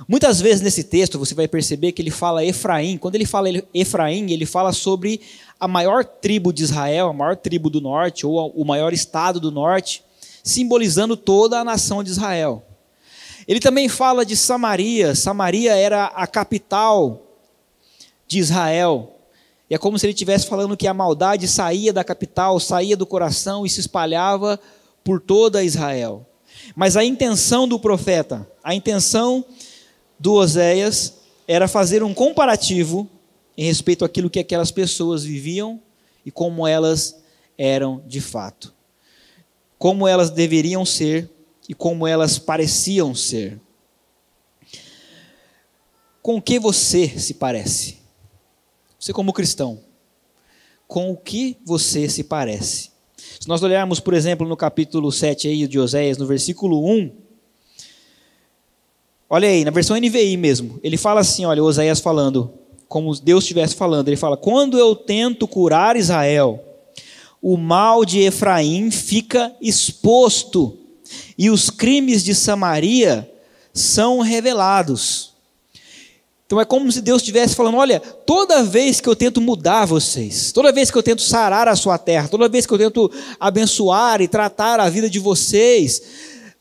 Muitas 0.06 0.40
vezes 0.40 0.60
nesse 0.60 0.84
texto 0.84 1.18
você 1.18 1.34
vai 1.34 1.48
perceber 1.48 1.92
que 1.92 2.02
ele 2.02 2.10
fala 2.10 2.44
Efraim. 2.44 2.98
Quando 2.98 3.14
ele 3.14 3.26
fala 3.26 3.48
Efraim, 3.74 4.30
ele 4.30 4.46
fala 4.46 4.72
sobre 4.72 5.20
a 5.58 5.66
maior 5.66 6.04
tribo 6.04 6.52
de 6.52 6.62
Israel, 6.62 7.08
a 7.08 7.12
maior 7.12 7.36
tribo 7.36 7.68
do 7.70 7.80
norte, 7.80 8.26
ou 8.26 8.50
o 8.50 8.64
maior 8.64 8.92
estado 8.92 9.40
do 9.40 9.50
norte, 9.50 10.04
simbolizando 10.44 11.16
toda 11.16 11.58
a 11.58 11.64
nação 11.64 12.04
de 12.04 12.10
Israel. 12.10 12.62
Ele 13.48 13.58
também 13.58 13.88
fala 13.88 14.24
de 14.24 14.36
Samaria. 14.36 15.14
Samaria 15.14 15.74
era 15.74 16.06
a 16.06 16.26
capital 16.26 17.22
de 18.28 18.38
Israel. 18.38 19.14
E 19.68 19.74
é 19.74 19.78
como 19.78 19.98
se 19.98 20.06
ele 20.06 20.12
estivesse 20.12 20.46
falando 20.46 20.76
que 20.76 20.86
a 20.86 20.94
maldade 20.94 21.48
saía 21.48 21.92
da 21.92 22.04
capital, 22.04 22.60
saía 22.60 22.96
do 22.96 23.06
coração 23.06 23.64
e 23.64 23.70
se 23.70 23.80
espalhava 23.80 24.60
por 25.06 25.20
toda 25.20 25.62
Israel. 25.62 26.26
Mas 26.74 26.96
a 26.96 27.04
intenção 27.04 27.68
do 27.68 27.78
profeta, 27.78 28.44
a 28.62 28.74
intenção 28.74 29.44
do 30.18 30.32
Oséias 30.32 31.14
era 31.46 31.68
fazer 31.68 32.02
um 32.02 32.12
comparativo 32.12 33.08
em 33.56 33.64
respeito 33.64 34.04
àquilo 34.04 34.28
que 34.28 34.40
aquelas 34.40 34.72
pessoas 34.72 35.22
viviam 35.22 35.80
e 36.24 36.30
como 36.32 36.66
elas 36.66 37.22
eram 37.56 38.02
de 38.04 38.20
fato. 38.20 38.74
Como 39.78 40.08
elas 40.08 40.28
deveriam 40.28 40.84
ser 40.84 41.30
e 41.68 41.74
como 41.74 42.04
elas 42.04 42.36
pareciam 42.36 43.14
ser. 43.14 43.60
Com 46.20 46.38
o 46.38 46.42
que 46.42 46.58
você 46.58 47.16
se 47.16 47.34
parece? 47.34 47.98
Você, 48.98 49.12
como 49.12 49.32
cristão, 49.32 49.80
com 50.88 51.12
o 51.12 51.16
que 51.16 51.56
você 51.64 52.08
se 52.08 52.24
parece? 52.24 52.95
Se 53.38 53.48
nós 53.48 53.62
olharmos, 53.62 54.00
por 54.00 54.14
exemplo, 54.14 54.48
no 54.48 54.56
capítulo 54.56 55.12
7 55.12 55.48
aí 55.48 55.66
de 55.66 55.78
Oséias, 55.78 56.16
no 56.16 56.26
versículo 56.26 56.84
1, 56.88 57.10
olha 59.28 59.48
aí, 59.48 59.64
na 59.64 59.70
versão 59.70 59.96
NVI 59.96 60.36
mesmo, 60.36 60.80
ele 60.82 60.96
fala 60.96 61.20
assim: 61.20 61.44
olha, 61.44 61.62
Oséias 61.62 62.00
falando, 62.00 62.52
como 62.88 63.14
Deus 63.14 63.44
estivesse 63.44 63.74
falando, 63.74 64.08
ele 64.08 64.16
fala: 64.16 64.36
Quando 64.36 64.78
eu 64.78 64.96
tento 64.96 65.46
curar 65.46 65.96
Israel, 65.96 66.62
o 67.42 67.56
mal 67.56 68.04
de 68.04 68.20
Efraim 68.20 68.90
fica 68.90 69.54
exposto, 69.60 70.78
e 71.36 71.50
os 71.50 71.68
crimes 71.68 72.24
de 72.24 72.34
Samaria 72.34 73.30
são 73.72 74.20
revelados. 74.20 75.35
Então 76.46 76.60
é 76.60 76.64
como 76.64 76.90
se 76.92 77.00
Deus 77.00 77.22
estivesse 77.22 77.56
falando: 77.56 77.76
olha, 77.76 77.98
toda 77.98 78.62
vez 78.62 79.00
que 79.00 79.08
eu 79.08 79.16
tento 79.16 79.40
mudar 79.40 79.84
vocês, 79.84 80.52
toda 80.52 80.72
vez 80.72 80.90
que 80.90 80.96
eu 80.96 81.02
tento 81.02 81.20
sarar 81.20 81.66
a 81.66 81.74
sua 81.74 81.98
terra, 81.98 82.28
toda 82.28 82.48
vez 82.48 82.64
que 82.64 82.72
eu 82.72 82.78
tento 82.78 83.10
abençoar 83.38 84.20
e 84.20 84.28
tratar 84.28 84.78
a 84.78 84.88
vida 84.88 85.10
de 85.10 85.18
vocês, 85.18 86.00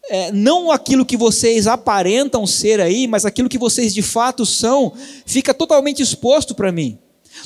é, 0.09 0.31
não 0.31 0.71
aquilo 0.71 1.05
que 1.05 1.15
vocês 1.15 1.67
aparentam 1.67 2.47
ser 2.47 2.81
aí, 2.81 3.07
mas 3.07 3.25
aquilo 3.25 3.47
que 3.47 3.59
vocês 3.59 3.93
de 3.93 4.01
fato 4.01 4.43
são, 4.43 4.91
fica 5.23 5.53
totalmente 5.53 6.01
exposto 6.01 6.55
para 6.55 6.71
mim. 6.71 6.97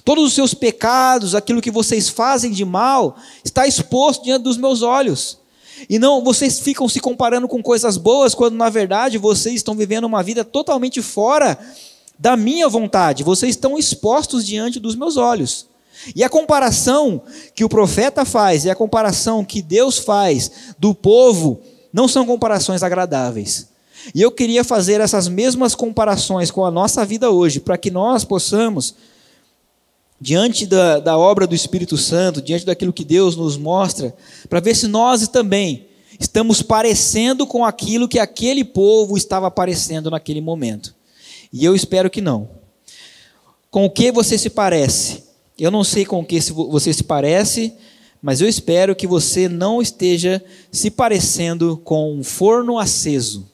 Todos 0.06 0.24
os 0.24 0.34
seus 0.34 0.54
pecados, 0.54 1.36
aquilo 1.36 1.62
que 1.62 1.72
vocês 1.72 2.08
fazem 2.08 2.52
de 2.52 2.64
mal, 2.64 3.18
está 3.44 3.68
exposto 3.68 4.24
diante 4.24 4.44
dos 4.44 4.56
meus 4.56 4.82
olhos. 4.82 5.40
E 5.90 6.00
não, 6.00 6.24
vocês 6.24 6.60
ficam 6.60 6.88
se 6.88 7.02
comparando 7.02 7.50
com 7.50 7.62
coisas 7.62 7.98
boas, 7.98 8.34
quando 8.34 8.56
na 8.56 8.70
verdade 8.70 9.18
vocês 9.18 9.56
estão 9.56 9.76
vivendo 9.76 10.06
uma 10.06 10.24
vida 10.24 10.46
totalmente 10.46 11.02
fora 11.02 11.58
da 12.20 12.36
minha 12.36 12.68
vontade, 12.68 13.24
vocês 13.24 13.52
estão 13.52 13.78
expostos 13.78 14.46
diante 14.46 14.78
dos 14.78 14.94
meus 14.94 15.16
olhos. 15.16 15.68
E 16.14 16.22
a 16.22 16.30
comparação 16.30 17.22
que 17.56 17.64
o 17.64 17.70
profeta 17.70 18.26
faz 18.26 18.66
e 18.66 18.70
a 18.70 18.76
comparação 18.76 19.44
que 19.44 19.62
Deus 19.62 19.98
faz 19.98 20.52
do 20.78 20.94
povo 20.94 21.62
não 21.94 22.08
são 22.08 22.26
comparações 22.26 22.84
agradáveis. 22.84 23.70
E 24.14 24.22
eu 24.22 24.32
queria 24.32 24.64
fazer 24.64 25.02
essas 25.02 25.28
mesmas 25.28 25.76
comparações 25.76 26.52
com 26.52 26.66
a 26.66 26.72
nossa 26.72 27.06
vida 27.06 27.30
hoje, 27.32 27.60
para 27.60 27.78
que 27.78 27.92
nós 27.92 28.24
possamos, 28.24 28.96
diante 30.20 30.66
da, 30.66 31.00
da 31.00 31.18
obra 31.18 31.48
do 31.48 31.56
Espírito 31.56 31.98
Santo, 31.98 32.42
diante 32.42 32.66
daquilo 32.66 32.94
que 32.94 33.04
Deus 33.04 33.36
nos 33.36 33.58
mostra, 33.58 34.16
para 34.50 34.60
ver 34.60 34.76
se 34.76 34.88
nós 34.88 35.28
também 35.28 35.88
estamos 36.20 36.62
parecendo 36.62 37.46
com 37.46 37.66
aquilo 37.66 38.08
que 38.08 38.20
aquele 38.20 38.64
povo 38.64 39.18
estava 39.18 39.50
parecendo 39.50 40.10
naquele 40.10 40.42
momento. 40.42 40.99
E 41.52 41.66
eu 41.66 41.76
espero 41.76 42.10
que 42.10 42.22
não. 42.22 42.50
Com 43.72 43.86
o 43.86 43.90
que 43.90 44.12
você 44.12 44.38
se 44.38 44.50
parece? 44.50 45.24
Eu 45.58 45.72
não 45.72 45.84
sei 45.84 46.06
com 46.06 46.20
o 46.20 46.26
que 46.26 46.40
você 46.40 46.94
se 46.94 47.04
parece, 47.04 47.74
mas 48.22 48.42
eu 48.42 48.48
espero 48.48 48.96
que 48.96 49.08
você 49.08 49.50
não 49.50 49.82
esteja 49.82 50.44
se 50.72 50.90
parecendo 50.90 51.78
com 51.84 52.14
um 52.14 52.24
forno 52.24 52.78
aceso. 52.78 53.50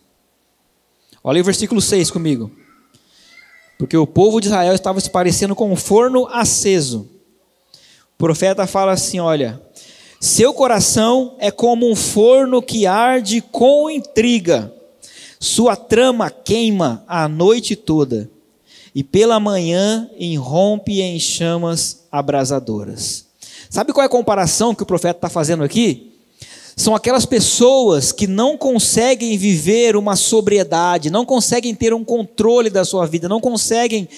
Olha 1.24 1.42
o 1.42 1.44
versículo 1.44 1.82
6 1.82 2.12
comigo. 2.12 2.52
Porque 3.78 3.98
o 3.98 4.08
povo 4.08 4.40
de 4.40 4.48
Israel 4.48 4.74
estava 4.74 5.00
se 5.00 5.10
parecendo 5.10 5.56
com 5.56 5.72
um 5.72 5.75
forno 5.75 6.28
aceso. 6.28 7.10
O 8.14 8.18
profeta 8.18 8.68
fala 8.68 8.92
assim: 8.92 9.20
olha, 9.20 9.62
seu 10.20 10.54
coração 10.54 11.36
é 11.40 11.52
como 11.52 11.90
um 11.90 11.96
forno 11.96 12.62
que 12.62 12.86
arde 12.86 13.42
com 13.42 13.90
intriga 13.90 14.74
sua 15.39 15.75
trama 15.75 16.30
queima 16.30 17.04
a 17.08 17.27
noite 17.27 17.75
toda, 17.75 18.30
e 18.94 19.04
pela 19.04 19.39
manhã 19.39 20.10
irrompe 20.18 21.01
em 21.01 21.20
chamas 21.20 22.06
abrasadoras. 22.12 23.25
Sabe 23.70 23.92
qual 23.92 24.04
é 24.04 24.08
a 24.08 24.10
comparação 24.10 24.74
que 24.74 24.84
o 24.84 24.86
profeta 24.86 25.18
está 25.18 25.30
fazendo 25.30 25.63
aqui? 25.63 26.13
São 26.77 26.94
aquelas 26.94 27.25
pessoas 27.25 28.12
que 28.12 28.27
não 28.27 28.58
conseguem 28.58 29.38
viver 29.38 29.96
uma 29.96 30.15
sobriedade, 30.15 31.10
não 31.10 31.25
conseguem 31.25 31.74
ter 31.74 31.94
um 31.94 32.04
controle 32.04 32.70
da 32.70 32.84
sua 32.84 33.06
vida, 33.06 33.30
não 33.30 33.39
conseguem 33.39 34.10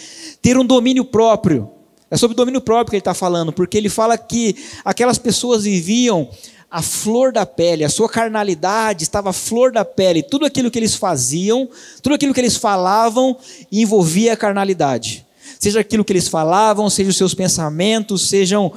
ter 0.41 0.57
um 0.57 0.65
domínio 0.65 1.05
próprio. 1.05 1.69
É 2.09 2.17
sobre 2.17 2.35
domínio 2.35 2.61
próprio 2.61 2.91
que 2.91 2.95
ele 2.95 3.01
está 3.01 3.13
falando, 3.13 3.51
porque 3.51 3.77
ele 3.77 3.89
fala 3.89 4.17
que 4.17 4.55
aquelas 4.83 5.17
pessoas 5.17 5.65
viviam 5.65 6.29
a 6.69 6.81
flor 6.81 7.31
da 7.31 7.45
pele, 7.45 7.85
a 7.85 7.89
sua 7.89 8.09
carnalidade 8.09 9.03
estava 9.03 9.29
a 9.29 9.33
flor 9.33 9.71
da 9.71 9.85
pele. 9.85 10.21
Tudo 10.21 10.45
aquilo 10.45 10.69
que 10.69 10.77
eles 10.77 10.95
faziam, 10.95 11.69
tudo 12.01 12.15
aquilo 12.15 12.33
que 12.33 12.41
eles 12.41 12.57
falavam 12.57 13.37
envolvia 13.71 14.33
a 14.33 14.37
carnalidade. 14.37 15.25
Seja 15.59 15.79
aquilo 15.79 16.03
que 16.03 16.11
eles 16.11 16.27
falavam, 16.27 16.89
seja 16.89 17.09
os 17.09 17.17
seus 17.17 17.33
pensamentos, 17.33 18.27
sejam 18.27 18.73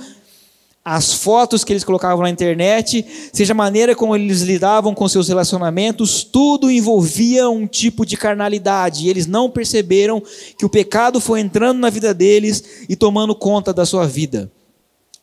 as 0.84 1.12
fotos 1.12 1.62
que 1.62 1.72
eles 1.72 1.84
colocavam 1.84 2.22
na 2.22 2.30
internet, 2.30 3.04
seja 3.32 3.52
a 3.52 3.56
maneira 3.56 3.94
como 3.94 4.16
eles 4.16 4.40
lidavam 4.40 4.94
com 4.94 5.06
seus 5.08 5.28
relacionamentos, 5.28 6.24
tudo 6.24 6.70
envolvia 6.70 7.50
um 7.50 7.66
tipo 7.66 8.06
de 8.06 8.16
carnalidade. 8.16 9.06
E 9.06 9.10
eles 9.10 9.26
não 9.26 9.50
perceberam 9.50 10.22
que 10.56 10.64
o 10.64 10.70
pecado 10.70 11.20
foi 11.20 11.40
entrando 11.40 11.78
na 11.78 11.90
vida 11.90 12.14
deles 12.14 12.86
e 12.88 12.96
tomando 12.96 13.34
conta 13.34 13.74
da 13.74 13.84
sua 13.84 14.06
vida. 14.06 14.50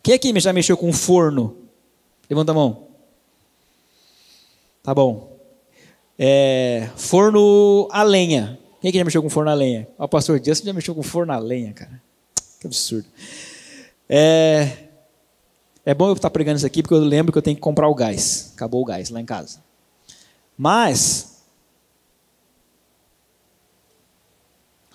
Quem 0.03 0.13
aqui 0.13 0.37
já 0.39 0.53
mexeu 0.53 0.77
com 0.77 0.93
forno? 0.93 1.66
Levanta 2.29 2.51
a 2.51 2.55
mão. 2.55 2.87
Tá 4.83 4.93
bom. 4.93 5.37
É, 6.17 6.89
forno 6.95 7.87
a 7.91 8.03
lenha. 8.03 8.59
Quem 8.81 8.89
é 8.89 8.93
já 8.93 9.03
mexeu 9.03 9.21
com 9.21 9.29
forno 9.29 9.51
a 9.51 9.53
lenha? 9.53 9.87
O 9.97 10.07
pastor 10.07 10.41
Justin 10.43 10.67
já 10.67 10.73
mexeu 10.73 10.95
com 10.95 11.03
forno 11.03 11.33
a 11.33 11.37
lenha, 11.37 11.73
cara. 11.73 12.01
Que 12.59 12.67
absurdo. 12.67 13.07
É, 14.09 14.87
é 15.85 15.93
bom 15.93 16.07
eu 16.07 16.13
estar 16.13 16.29
pregando 16.29 16.57
isso 16.57 16.65
aqui 16.65 16.81
porque 16.81 16.93
eu 16.93 16.99
lembro 16.99 17.31
que 17.31 17.37
eu 17.37 17.41
tenho 17.41 17.55
que 17.55 17.61
comprar 17.61 17.87
o 17.87 17.95
gás. 17.95 18.51
Acabou 18.55 18.81
o 18.81 18.85
gás 18.85 19.09
lá 19.09 19.19
em 19.19 19.25
casa. 19.25 19.61
Mas, 20.57 21.43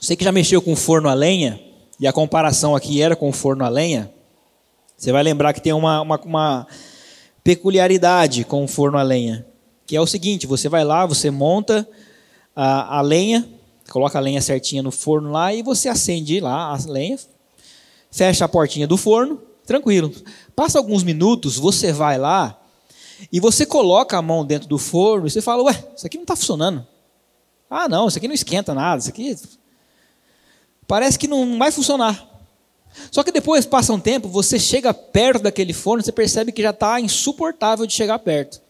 você 0.01 0.17
que 0.17 0.25
já 0.25 0.33
mexeu 0.33 0.61
com 0.61 0.75
forno 0.75 1.09
a 1.09 1.15
lenha, 1.15 1.61
e 2.01 2.07
a 2.07 2.13
comparação 2.13 2.75
aqui 2.75 3.01
era 3.01 3.15
com 3.15 3.33
forno 3.33 3.65
a 3.65 3.69
lenha, 3.69 4.13
você 4.97 5.13
vai 5.13 5.23
lembrar 5.23 5.53
que 5.53 5.61
tem 5.61 5.73
uma, 5.73 6.01
uma, 6.01 6.21
uma 6.21 6.67
peculiaridade 7.43 8.45
com 8.45 8.65
o 8.65 8.69
forno 8.69 8.99
a 8.99 9.03
lenha, 9.03 9.47
que 9.87 9.97
é 9.97 10.01
o 10.01 10.07
seguinte: 10.07 10.47
você 10.47 10.69
vai 10.69 10.85
lá, 10.85 11.07
você 11.07 11.31
monta 11.31 11.89
a, 12.55 12.99
a 12.99 13.01
lenha, 13.01 13.49
coloca 13.91 14.19
a 14.19 14.21
lenha 14.21 14.41
certinha 14.41 14.83
no 14.83 14.91
forno 14.91 15.31
lá 15.31 15.53
e 15.53 15.63
você 15.63 15.89
acende 15.89 16.41
lá 16.41 16.75
a 16.75 16.91
lenha, 16.91 17.19
fecha 18.11 18.45
a 18.45 18.49
portinha 18.49 18.87
do 18.87 18.97
forno, 18.97 19.41
tranquilo. 19.67 20.13
Passa 20.55 20.79
alguns 20.79 21.03
minutos, 21.03 21.57
você 21.57 21.93
vai 21.93 22.19
lá 22.19 22.59
e 23.31 23.39
você 23.41 23.67
coloca 23.67 24.17
a 24.17 24.23
mão 24.23 24.45
dentro 24.45 24.69
do 24.69 24.79
forno 24.79 25.27
e 25.27 25.31
você 25.31 25.43
fala: 25.43 25.63
Ué, 25.65 25.85
isso 25.97 26.07
aqui 26.07 26.17
não 26.17 26.25
está 26.25 26.37
funcionando. 26.37 26.87
Ah, 27.69 27.89
não, 27.89 28.07
isso 28.07 28.19
aqui 28.19 28.29
não 28.29 28.35
esquenta 28.35 28.75
nada, 28.75 29.01
isso 29.01 29.09
aqui 29.09 29.35
parece 30.87 31.19
que 31.19 31.27
não 31.27 31.59
vai 31.59 31.71
funcionar. 31.73 32.32
Só 33.11 33.23
que 33.23 33.33
depois 33.33 33.65
passa 33.67 33.93
um 33.93 34.01
tempo, 34.01 34.29
você 34.29 34.59
chega 34.59 34.93
perto 34.93 35.43
daquele 35.43 35.73
forno, 35.73 36.03
você 36.03 36.13
percebe 36.13 36.53
que 36.53 36.63
já 36.63 36.71
está 36.71 37.01
insuportável 37.01 37.87
de 37.87 37.93
chegar 37.93 38.19
perto. 38.19 38.61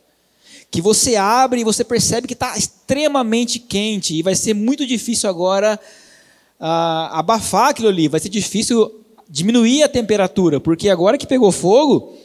Que 0.71 0.81
você 0.81 1.17
abre 1.17 1.61
e 1.61 1.65
você 1.65 1.85
percebe 1.85 2.27
que 2.27 2.35
está 2.35 2.57
extremamente 2.57 3.59
quente 3.59 4.15
e 4.15 4.23
vai 4.23 4.35
ser 4.35 4.55
muito 4.55 4.87
difícil 4.87 5.29
agora 5.29 5.79
ah, 6.59 7.19
abafar 7.19 7.71
aquilo 7.71 7.89
ali, 7.89 8.09
vai 8.09 8.21
ser 8.21 8.29
difícil 8.29 9.03
diminuir 9.29 9.83
a 9.83 9.89
temperatura, 9.89 10.61
porque 10.61 10.89
agora 10.89 11.19
que 11.19 11.27
pegou 11.27 11.51
fogo, 11.51 12.17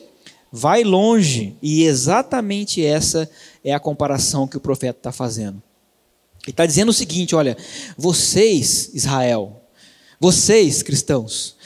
vai 0.51 0.83
longe. 0.83 1.55
E 1.61 1.83
exatamente 1.83 2.83
essa 2.83 3.29
é 3.63 3.73
a 3.73 3.79
comparação 3.79 4.47
que 4.47 4.57
o 4.57 4.61
profeta 4.61 4.99
está 4.99 5.11
fazendo. 5.11 5.61
Ele 6.43 6.51
está 6.51 6.65
dizendo 6.65 6.89
o 6.89 6.93
seguinte: 6.93 7.35
olha, 7.35 7.57
vocês, 7.97 8.91
Israel, 8.93 9.61
vocês, 10.19 10.81
cristãos, 10.81 11.56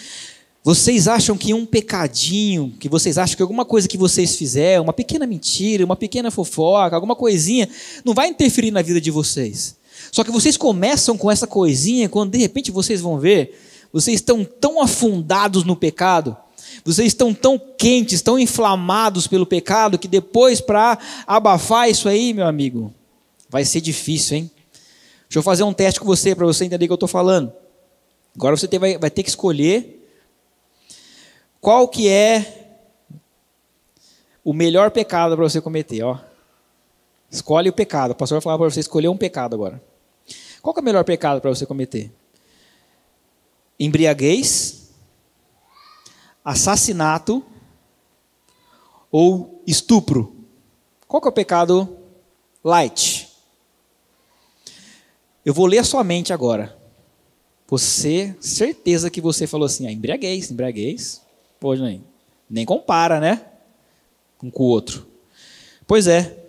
vocês 0.63 1.07
acham 1.07 1.35
que 1.35 1.53
um 1.53 1.65
pecadinho, 1.65 2.73
que 2.79 2.87
vocês 2.87 3.17
acham 3.17 3.35
que 3.35 3.41
alguma 3.41 3.65
coisa 3.65 3.87
que 3.87 3.97
vocês 3.97 4.35
fizeram, 4.35 4.83
uma 4.83 4.93
pequena 4.93 5.25
mentira, 5.25 5.83
uma 5.83 5.95
pequena 5.95 6.29
fofoca, 6.29 6.95
alguma 6.95 7.15
coisinha, 7.15 7.67
não 8.05 8.13
vai 8.13 8.27
interferir 8.27 8.69
na 8.69 8.81
vida 8.83 9.01
de 9.01 9.09
vocês. 9.09 9.75
Só 10.11 10.23
que 10.23 10.31
vocês 10.31 10.57
começam 10.57 11.17
com 11.17 11.31
essa 11.31 11.47
coisinha, 11.47 12.07
quando 12.07 12.31
de 12.31 12.37
repente 12.37 12.69
vocês 12.69 13.01
vão 13.01 13.19
ver, 13.19 13.59
vocês 13.91 14.15
estão 14.15 14.45
tão 14.45 14.79
afundados 14.79 15.63
no 15.63 15.75
pecado, 15.75 16.37
vocês 16.85 17.07
estão 17.07 17.33
tão 17.33 17.59
quentes, 17.59 18.21
tão 18.21 18.37
inflamados 18.37 19.25
pelo 19.25 19.47
pecado, 19.47 19.97
que 19.97 20.07
depois, 20.07 20.61
para 20.61 20.97
abafar 21.25 21.89
isso 21.89 22.07
aí, 22.07 22.33
meu 22.33 22.45
amigo, 22.45 22.93
vai 23.49 23.65
ser 23.65 23.81
difícil, 23.81 24.37
hein? 24.37 24.51
Deixa 25.23 25.39
eu 25.39 25.43
fazer 25.43 25.63
um 25.63 25.73
teste 25.73 25.99
com 25.99 26.05
você, 26.05 26.35
para 26.35 26.45
você 26.45 26.65
entender 26.65 26.85
o 26.85 26.87
que 26.87 26.91
eu 26.91 26.95
estou 26.95 27.09
falando. 27.09 27.51
Agora 28.35 28.55
você 28.55 28.67
vai, 28.77 29.09
ter 29.09 29.23
que 29.23 29.29
escolher 29.29 30.00
qual 31.61 31.87
que 31.87 32.09
é 32.09 32.61
o 34.43 34.51
melhor 34.51 34.89
pecado 34.89 35.35
para 35.35 35.47
você 35.47 35.61
cometer, 35.61 36.01
ó. 36.01 36.19
Escolhe 37.29 37.69
o 37.69 37.73
pecado. 37.73 38.11
O 38.11 38.15
pastor 38.15 38.37
vai 38.37 38.41
falar 38.41 38.57
para 38.57 38.69
você 38.69 38.79
escolher 38.79 39.07
um 39.07 39.15
pecado 39.15 39.53
agora. 39.53 39.81
Qual 40.61 40.73
que 40.73 40.79
é 40.79 40.81
o 40.81 40.85
melhor 40.85 41.03
pecado 41.05 41.39
para 41.39 41.49
você 41.49 41.65
cometer? 41.65 42.11
Embriaguez, 43.79 44.89
assassinato 46.43 47.43
ou 49.11 49.63
estupro? 49.65 50.35
Qual 51.07 51.21
que 51.21 51.27
é 51.27 51.31
o 51.31 51.33
pecado 51.33 51.97
light? 52.63 53.29
Eu 55.45 55.53
vou 55.53 55.65
ler 55.65 55.79
a 55.79 55.83
sua 55.83 56.03
mente 56.03 56.33
agora. 56.33 56.77
Você, 57.67 58.35
certeza 58.41 59.09
que 59.09 59.21
você 59.21 59.47
falou 59.47 59.65
assim, 59.65 59.87
ah, 59.87 59.91
embriaguez, 59.91 60.51
embriaguez. 60.51 61.21
Pô, 61.61 61.75
nem, 61.75 62.03
nem 62.49 62.65
compara, 62.65 63.19
né? 63.19 63.39
Um 64.41 64.49
com 64.49 64.63
o 64.63 64.67
outro. 64.67 65.05
Pois 65.85 66.07
é. 66.07 66.39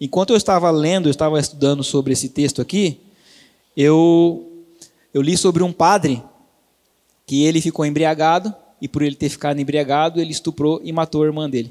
Enquanto 0.00 0.30
eu 0.30 0.36
estava 0.36 0.70
lendo, 0.70 1.08
eu 1.08 1.10
estava 1.10 1.38
estudando 1.38 1.84
sobre 1.84 2.14
esse 2.14 2.30
texto 2.30 2.62
aqui, 2.62 2.98
eu, 3.76 4.50
eu 5.12 5.20
li 5.20 5.36
sobre 5.36 5.62
um 5.62 5.70
padre 5.70 6.22
que 7.26 7.44
ele 7.44 7.60
ficou 7.60 7.84
embriagado 7.84 8.52
e 8.80 8.88
por 8.88 9.02
ele 9.02 9.14
ter 9.14 9.28
ficado 9.28 9.60
embriagado, 9.60 10.18
ele 10.18 10.32
estuprou 10.32 10.80
e 10.82 10.90
matou 10.90 11.22
a 11.22 11.26
irmã 11.26 11.50
dele. 11.50 11.70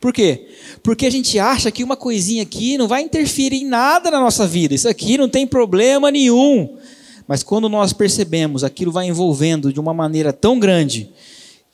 Por 0.00 0.12
quê? 0.12 0.48
Porque 0.82 1.06
a 1.06 1.10
gente 1.10 1.38
acha 1.38 1.70
que 1.70 1.84
uma 1.84 1.96
coisinha 1.96 2.42
aqui 2.42 2.76
não 2.76 2.88
vai 2.88 3.00
interferir 3.00 3.62
em 3.62 3.66
nada 3.66 4.10
na 4.10 4.18
nossa 4.18 4.44
vida. 4.44 4.74
Isso 4.74 4.88
aqui 4.88 5.16
não 5.16 5.28
tem 5.28 5.46
problema 5.46 6.10
nenhum. 6.10 6.76
Mas 7.28 7.44
quando 7.44 7.68
nós 7.68 7.92
percebemos, 7.92 8.64
aquilo 8.64 8.90
vai 8.90 9.06
envolvendo 9.06 9.72
de 9.72 9.78
uma 9.78 9.94
maneira 9.94 10.32
tão 10.32 10.58
grande 10.58 11.10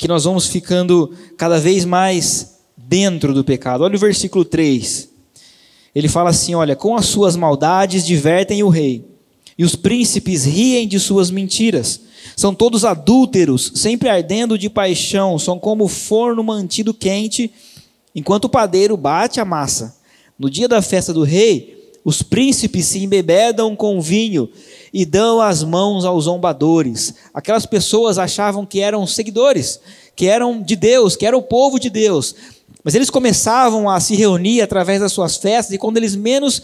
que 0.00 0.08
nós 0.08 0.24
vamos 0.24 0.46
ficando 0.46 1.12
cada 1.36 1.60
vez 1.60 1.84
mais 1.84 2.60
dentro 2.74 3.34
do 3.34 3.44
pecado. 3.44 3.84
Olha 3.84 3.96
o 3.96 3.98
versículo 3.98 4.46
3. 4.46 5.10
Ele 5.94 6.08
fala 6.08 6.30
assim: 6.30 6.54
Olha, 6.54 6.74
com 6.74 6.96
as 6.96 7.04
suas 7.04 7.36
maldades 7.36 8.06
divertem 8.06 8.62
o 8.62 8.70
rei, 8.70 9.04
e 9.58 9.62
os 9.62 9.76
príncipes 9.76 10.46
riem 10.46 10.88
de 10.88 10.98
suas 10.98 11.30
mentiras. 11.30 12.00
São 12.34 12.54
todos 12.54 12.82
adúlteros, 12.82 13.72
sempre 13.74 14.08
ardendo 14.08 14.56
de 14.56 14.70
paixão, 14.70 15.38
são 15.38 15.58
como 15.58 15.86
forno 15.86 16.42
mantido 16.42 16.94
quente, 16.94 17.52
enquanto 18.14 18.46
o 18.46 18.50
padeiro 18.50 18.96
bate 18.96 19.38
a 19.38 19.44
massa. 19.44 19.98
No 20.38 20.48
dia 20.48 20.66
da 20.66 20.80
festa 20.80 21.12
do 21.12 21.24
rei, 21.24 21.79
os 22.04 22.22
príncipes 22.22 22.86
se 22.86 23.04
embebedam 23.04 23.76
com 23.76 24.00
vinho 24.00 24.48
e 24.92 25.04
dão 25.04 25.40
as 25.40 25.62
mãos 25.62 26.04
aos 26.04 26.24
zombadores. 26.24 27.14
Aquelas 27.32 27.66
pessoas 27.66 28.18
achavam 28.18 28.64
que 28.64 28.80
eram 28.80 29.06
seguidores, 29.06 29.80
que 30.16 30.26
eram 30.26 30.62
de 30.62 30.76
Deus, 30.76 31.14
que 31.14 31.26
era 31.26 31.36
o 31.36 31.42
povo 31.42 31.78
de 31.78 31.90
Deus. 31.90 32.34
Mas 32.82 32.94
eles 32.94 33.10
começavam 33.10 33.88
a 33.88 34.00
se 34.00 34.14
reunir 34.14 34.62
através 34.62 35.00
das 35.00 35.12
suas 35.12 35.36
festas, 35.36 35.74
e 35.74 35.78
quando 35.78 35.98
eles 35.98 36.16
menos 36.16 36.62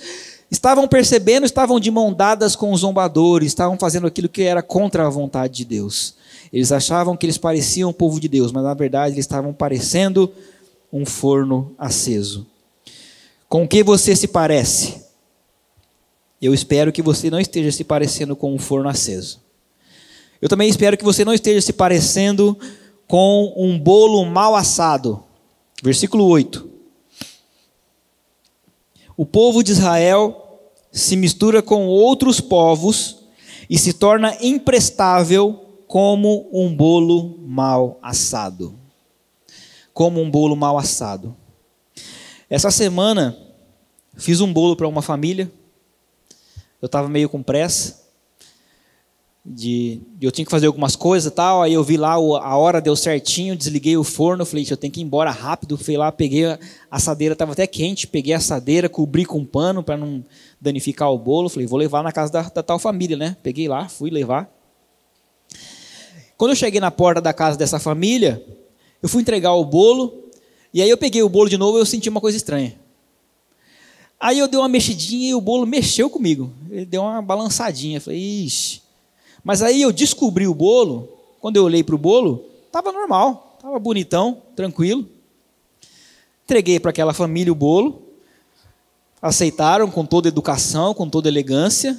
estavam 0.51 0.89
percebendo, 0.89 1.45
estavam 1.45 1.79
de 1.79 1.91
mão 1.91 2.13
dadas 2.13 2.57
com 2.57 2.73
os 2.73 2.81
zombadores, 2.81 3.49
estavam 3.49 3.79
fazendo 3.79 4.07
aquilo 4.07 4.29
que 4.29 4.43
era 4.43 4.63
contra 4.63 5.07
a 5.07 5.11
vontade 5.11 5.55
de 5.55 5.65
Deus. 5.65 6.15
Eles 6.53 6.73
achavam 6.73 7.17
que 7.17 7.27
eles 7.27 7.37
pareciam 7.37 7.91
o 7.91 7.95
povo 7.95 8.19
de 8.19 8.29
Deus, 8.29 8.53
mas 8.53 8.65
na 8.65 8.73
verdade 8.73 9.15
eles 9.15 9.25
estavam 9.25 9.53
parecendo 9.53 10.33
um 10.93 11.05
forno 11.05 11.75
aceso. 11.77 12.47
Com 13.49 13.69
que 13.69 13.83
você 13.83 14.17
se 14.17 14.29
parece? 14.29 15.06
Eu 16.41 16.53
espero 16.53 16.93
que 16.93 17.03
você 17.03 17.31
não 17.31 17.41
esteja 17.41 17.73
se 17.73 17.85
parecendo 17.85 18.37
com 18.37 18.55
um 18.55 18.59
forno 18.59 18.89
aceso. 18.89 19.41
Eu 20.41 20.49
também 20.49 20.69
espero 20.69 20.97
que 20.97 21.05
você 21.05 21.25
não 21.25 21.33
esteja 21.33 21.61
se 21.61 21.73
parecendo 21.73 22.59
com 23.09 23.55
um 23.57 23.79
bolo 23.79 24.25
mal 24.25 24.55
assado. 24.55 25.23
Versículo 25.83 26.27
8. 26.27 26.69
O 29.17 29.25
povo 29.25 29.63
de 29.63 29.73
Israel 29.73 30.61
se 30.93 31.17
mistura 31.17 31.63
com 31.63 31.87
outros 31.87 32.41
povos 32.41 33.19
e 33.69 33.79
se 33.79 33.95
torna 33.95 34.37
imprestável 34.41 35.67
como 35.87 36.49
um 36.53 36.75
bolo 36.75 37.39
mal 37.41 37.99
assado. 38.03 38.75
Como 39.95 40.21
um 40.21 40.31
bolo 40.31 40.55
mal 40.55 40.77
assado. 40.77 41.35
Essa 42.51 42.71
semana 42.71 43.37
fiz 44.17 44.41
um 44.41 44.53
bolo 44.53 44.77
para 44.77 44.87
uma 44.87 45.03
família. 45.03 45.51
Eu 46.87 46.89
estava 46.89 47.09
meio 47.09 47.29
com 47.29 47.43
pressa 47.43 48.07
de, 49.45 50.01
eu 50.21 50.31
tinha 50.31 50.45
que 50.45 50.51
fazer 50.53 50.69
algumas 50.69 50.95
coisas 50.95 51.33
tal, 51.33 51.63
aí 51.63 51.73
eu 51.73 51.83
vi 51.83 51.97
lá 51.97 52.13
a 52.13 52.57
hora 52.57 52.81
deu 52.81 52.95
certinho, 52.95 53.57
desliguei 53.57 53.97
o 53.97 54.05
forno, 54.05 54.47
falei, 54.47 54.65
eu 54.71 54.77
tenho 54.77 54.93
que 54.93 55.01
ir 55.01 55.03
embora 55.03 55.33
rápido, 55.33 55.77
fui 55.77 55.97
lá, 55.97 56.13
peguei 56.13 56.47
a 56.47 56.59
assadeira, 56.89 57.33
estava 57.33 57.53
até 57.53 57.67
quente, 57.67 58.07
peguei 58.07 58.35
a 58.35 58.37
assadeira, 58.37 58.89
cobri 58.89 59.25
com 59.25 59.39
um 59.39 59.45
pano 59.45 59.83
para 59.83 59.97
não 59.97 60.25
danificar 60.61 61.13
o 61.13 61.19
bolo, 61.19 61.49
falei, 61.49 61.67
vou 61.67 61.77
levar 61.77 62.05
na 62.05 62.13
casa 62.13 62.33
da, 62.33 62.43
da, 62.43 62.63
tal 62.63 62.79
família, 62.79 63.17
né? 63.17 63.37
Peguei 63.43 63.67
lá, 63.67 63.89
fui 63.89 64.11
levar. 64.11 64.49
Quando 66.37 66.53
eu 66.53 66.57
cheguei 66.57 66.81
na 66.81 66.93
porta 66.93 67.21
da 67.21 67.33
casa 67.33 67.59
dessa 67.59 67.81
família, 67.81 68.41
eu 69.03 69.09
fui 69.09 69.23
entregar 69.23 69.55
o 69.55 69.65
bolo, 69.65 70.29
e 70.73 70.81
aí 70.81 70.89
eu 70.89 70.97
peguei 70.97 71.23
o 71.25 71.29
bolo 71.29 71.49
de 71.49 71.59
novo 71.59 71.79
e 71.79 71.81
eu 71.81 71.87
senti 71.87 72.09
uma 72.09 72.21
coisa 72.21 72.37
estranha. 72.37 72.86
Aí 74.27 74.41
eu 74.41 74.49
dei 74.49 74.59
uma 74.59 74.69
mexidinha 74.69 75.31
e 75.31 75.35
o 75.37 75.41
bolo 75.41 75.65
mexeu 75.65 76.11
comigo, 76.11 76.53
ele 76.69 76.85
deu 76.85 77.03
uma 77.03 77.23
balançadinha, 77.23 78.01
falei, 78.01 78.19
ixi, 78.19 78.83
mas 79.45 79.63
aí 79.63 79.83
eu 79.83 79.93
descobri 79.93 80.49
o 80.49 80.53
bolo, 80.53 81.17
quando 81.41 81.59
eu 81.59 81.63
olhei 81.63 81.85
para 81.85 81.95
o 81.95 81.99
bolo, 81.99 82.45
estava 82.67 82.91
normal, 82.91 83.55
estava 83.55 83.79
bonitão, 83.79 84.43
tranquilo. 84.57 85.09
Entreguei 86.43 86.81
para 86.81 86.91
aquela 86.91 87.15
família 87.15 87.53
o 87.53 87.55
bolo, 87.55 88.03
aceitaram 89.23 89.89
com 89.89 90.05
toda 90.05 90.27
educação, 90.27 90.93
com 90.93 91.09
toda 91.09 91.29
elegância, 91.29 91.97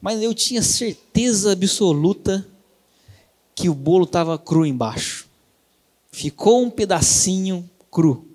mas 0.00 0.22
eu 0.22 0.32
tinha 0.32 0.62
certeza 0.62 1.52
absoluta 1.52 2.48
que 3.54 3.68
o 3.68 3.74
bolo 3.74 4.04
estava 4.04 4.38
cru 4.38 4.64
embaixo. 4.64 5.28
Ficou 6.10 6.62
um 6.62 6.70
pedacinho 6.70 7.68
cru. 7.90 8.31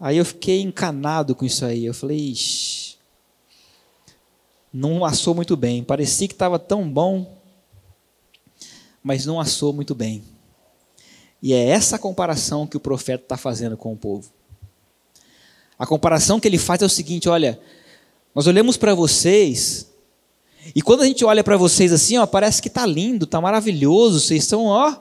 Aí 0.00 0.16
eu 0.16 0.24
fiquei 0.24 0.60
encanado 0.60 1.34
com 1.34 1.44
isso 1.44 1.64
aí. 1.64 1.84
Eu 1.84 1.94
falei, 1.94 2.18
Ixi, 2.18 2.96
não 4.72 5.04
assou 5.04 5.34
muito 5.34 5.56
bem. 5.56 5.82
Parecia 5.82 6.28
que 6.28 6.34
estava 6.34 6.58
tão 6.58 6.88
bom, 6.88 7.36
mas 9.02 9.26
não 9.26 9.40
assou 9.40 9.72
muito 9.72 9.94
bem. 9.94 10.22
E 11.42 11.52
é 11.52 11.68
essa 11.68 11.98
comparação 11.98 12.66
que 12.66 12.76
o 12.76 12.80
profeta 12.80 13.24
está 13.24 13.36
fazendo 13.36 13.76
com 13.76 13.92
o 13.92 13.96
povo. 13.96 14.30
A 15.78 15.86
comparação 15.86 16.40
que 16.40 16.48
ele 16.48 16.58
faz 16.58 16.82
é 16.82 16.86
o 16.86 16.88
seguinte: 16.88 17.28
olha, 17.28 17.60
nós 18.34 18.46
olhamos 18.46 18.76
para 18.76 18.94
vocês, 18.94 19.88
e 20.74 20.82
quando 20.82 21.02
a 21.02 21.06
gente 21.06 21.24
olha 21.24 21.44
para 21.44 21.56
vocês 21.56 21.92
assim, 21.92 22.18
ó, 22.18 22.26
parece 22.26 22.60
que 22.60 22.68
está 22.68 22.84
lindo, 22.84 23.24
está 23.24 23.40
maravilhoso, 23.40 24.20
vocês 24.20 24.42
estão, 24.42 24.66
ó, 24.66 24.96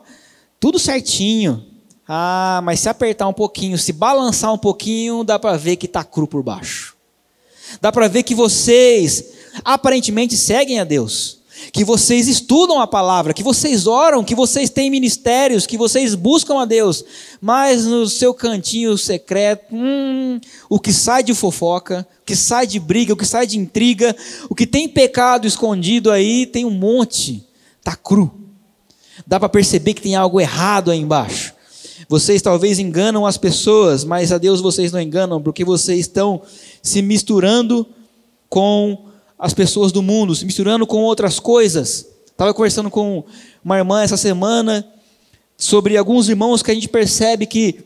tudo 0.60 0.80
certinho. 0.80 1.66
Ah, 2.08 2.62
mas 2.64 2.80
se 2.80 2.88
apertar 2.88 3.28
um 3.28 3.34
pouquinho, 3.34 3.78
se 3.78 3.92
balançar 3.92 4.54
um 4.54 4.58
pouquinho, 4.58 5.24
dá 5.24 5.38
para 5.38 5.58
ver 5.58 5.76
que 5.76 5.88
está 5.88 6.04
cru 6.04 6.26
por 6.26 6.42
baixo. 6.42 6.96
Dá 7.82 7.92
para 7.92 8.08
ver 8.08 8.24
que 8.24 8.34
vocês 8.34 9.26
aparentemente 9.66 10.38
seguem 10.38 10.80
a 10.80 10.86
Deus, 10.86 11.40
que 11.74 11.84
vocês 11.84 12.30
estudam 12.30 12.80
a 12.80 12.88
palavra, 12.88 13.34
que 13.34 13.44
vocês 13.44 13.88
oram, 13.88 14.24
que 14.24 14.36
vocês 14.36 14.70
têm 14.70 14.90
ministérios, 14.90 15.66
que 15.66 15.78
vocês 15.78 16.16
buscam 16.16 16.62
a 16.62 16.66
Deus, 16.66 17.04
mas 17.42 17.86
no 17.86 18.08
seu 18.08 18.34
cantinho 18.34 18.98
secreto, 18.98 19.76
hum, 19.76 20.40
o 20.70 20.80
que 20.80 20.94
sai 20.94 21.24
de 21.24 21.34
fofoca, 21.34 22.08
o 22.22 22.26
que 22.26 22.38
sai 22.38 22.66
de 22.66 22.80
briga, 22.80 23.14
o 23.14 23.18
que 23.18 23.26
sai 23.26 23.46
de 23.46 23.58
intriga, 23.58 24.16
o 24.50 24.56
que 24.56 24.66
tem 24.66 24.88
pecado 24.88 25.46
escondido 25.46 26.10
aí, 26.10 26.46
tem 26.46 26.64
um 26.64 26.72
monte, 26.72 27.44
está 27.80 27.96
cru. 27.96 28.34
Dá 29.26 29.40
para 29.40 29.50
perceber 29.50 29.94
que 29.94 30.02
tem 30.02 30.16
algo 30.16 30.40
errado 30.40 30.92
aí 30.92 31.00
embaixo. 31.00 31.57
Vocês 32.10 32.42
talvez 32.42 32.80
enganam 32.80 33.26
as 33.26 33.38
pessoas, 33.38 34.04
mas 34.04 34.32
a 34.32 34.38
Deus 34.38 34.62
vocês 34.62 34.92
não 34.92 35.02
enganam, 35.02 35.42
porque 35.42 35.66
vocês 35.66 36.00
estão 36.00 36.42
se 36.82 37.02
misturando 37.02 37.86
com 38.50 39.06
as 39.38 39.54
pessoas 39.54 39.92
do 39.92 40.02
mundo, 40.02 40.34
se 40.34 40.46
misturando 40.46 40.88
com 40.88 41.04
outras 41.04 41.40
coisas. 41.40 42.08
Estava 42.26 42.54
conversando 42.54 42.90
com 42.90 43.24
uma 43.64 43.78
irmã 43.78 44.02
essa 44.02 44.16
semana 44.16 44.88
sobre 45.58 45.98
alguns 45.98 46.30
irmãos 46.30 46.64
que 46.64 46.72
a 46.72 46.74
gente 46.74 46.88
percebe 46.88 47.46
que 47.46 47.84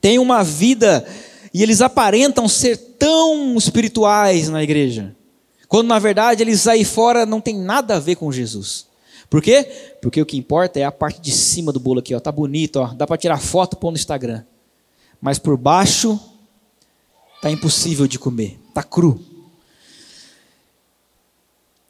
têm 0.00 0.18
uma 0.18 0.42
vida 0.42 1.06
e 1.54 1.62
eles 1.62 1.80
aparentam 1.80 2.48
ser 2.48 2.76
tão 2.98 3.56
espirituais 3.56 4.48
na 4.48 4.62
igreja, 4.62 5.14
quando 5.68 5.88
na 5.88 5.98
verdade 5.98 6.42
eles 6.42 6.66
aí 6.66 6.84
fora 6.84 7.24
não 7.24 7.40
tem 7.40 7.56
nada 7.58 7.96
a 7.96 8.00
ver 8.00 8.16
com 8.16 8.32
Jesus. 8.32 8.85
Por 9.28 9.42
quê? 9.42 9.64
Porque 10.00 10.20
o 10.20 10.26
que 10.26 10.36
importa 10.36 10.78
é 10.78 10.84
a 10.84 10.92
parte 10.92 11.20
de 11.20 11.32
cima 11.32 11.72
do 11.72 11.80
bolo 11.80 12.00
aqui, 12.00 12.14
ó, 12.14 12.20
tá 12.20 12.30
bonito, 12.30 12.76
ó, 12.76 12.94
dá 12.94 13.06
para 13.06 13.16
tirar 13.16 13.38
foto 13.38 13.76
pôr 13.76 13.90
no 13.90 13.96
Instagram. 13.96 14.44
Mas 15.20 15.38
por 15.38 15.56
baixo 15.56 16.20
tá 17.42 17.50
impossível 17.50 18.06
de 18.06 18.18
comer, 18.18 18.58
tá 18.72 18.82
cru. 18.82 19.20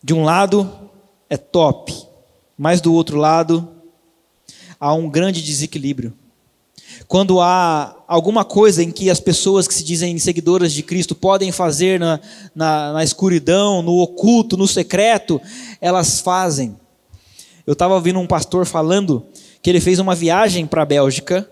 De 0.03 0.14
um 0.14 0.25
lado 0.25 0.90
é 1.29 1.37
top, 1.37 1.92
mas 2.57 2.81
do 2.81 2.94
outro 2.94 3.18
lado 3.18 3.68
há 4.79 4.94
um 4.94 5.09
grande 5.11 5.42
desequilíbrio. 5.42 6.14
Quando 7.09 7.40
há 7.40 7.96
alguma 8.07 8.44
coisa 8.44 8.83
em 8.83 8.90
que 8.90 9.11
as 9.11 9.20
pessoas 9.20 9.68
que 9.68 9.75
se 9.75 9.85
dizem 9.85 10.18
seguidoras 10.18 10.72
de 10.72 10.83
Cristo 10.83 11.14
podem 11.14 11.53
fazer 11.53 12.01
na, 12.01 12.20
na, 12.55 12.92
na 12.94 13.05
escuridão, 13.05 13.83
no 13.83 13.99
oculto, 13.99 14.57
no 14.57 14.66
secreto, 14.66 15.40
elas 15.81 16.20
fazem. 16.20 16.77
Eu 17.66 17.72
estava 17.72 17.94
ouvindo 17.94 18.20
um 18.20 18.26
pastor 18.29 18.64
falando 18.64 19.26
que 19.61 19.68
ele 19.68 19.81
fez 19.81 19.98
uma 19.98 20.14
viagem 20.14 20.66
para 20.68 20.83
a 20.83 20.85
Bélgica 20.85 21.50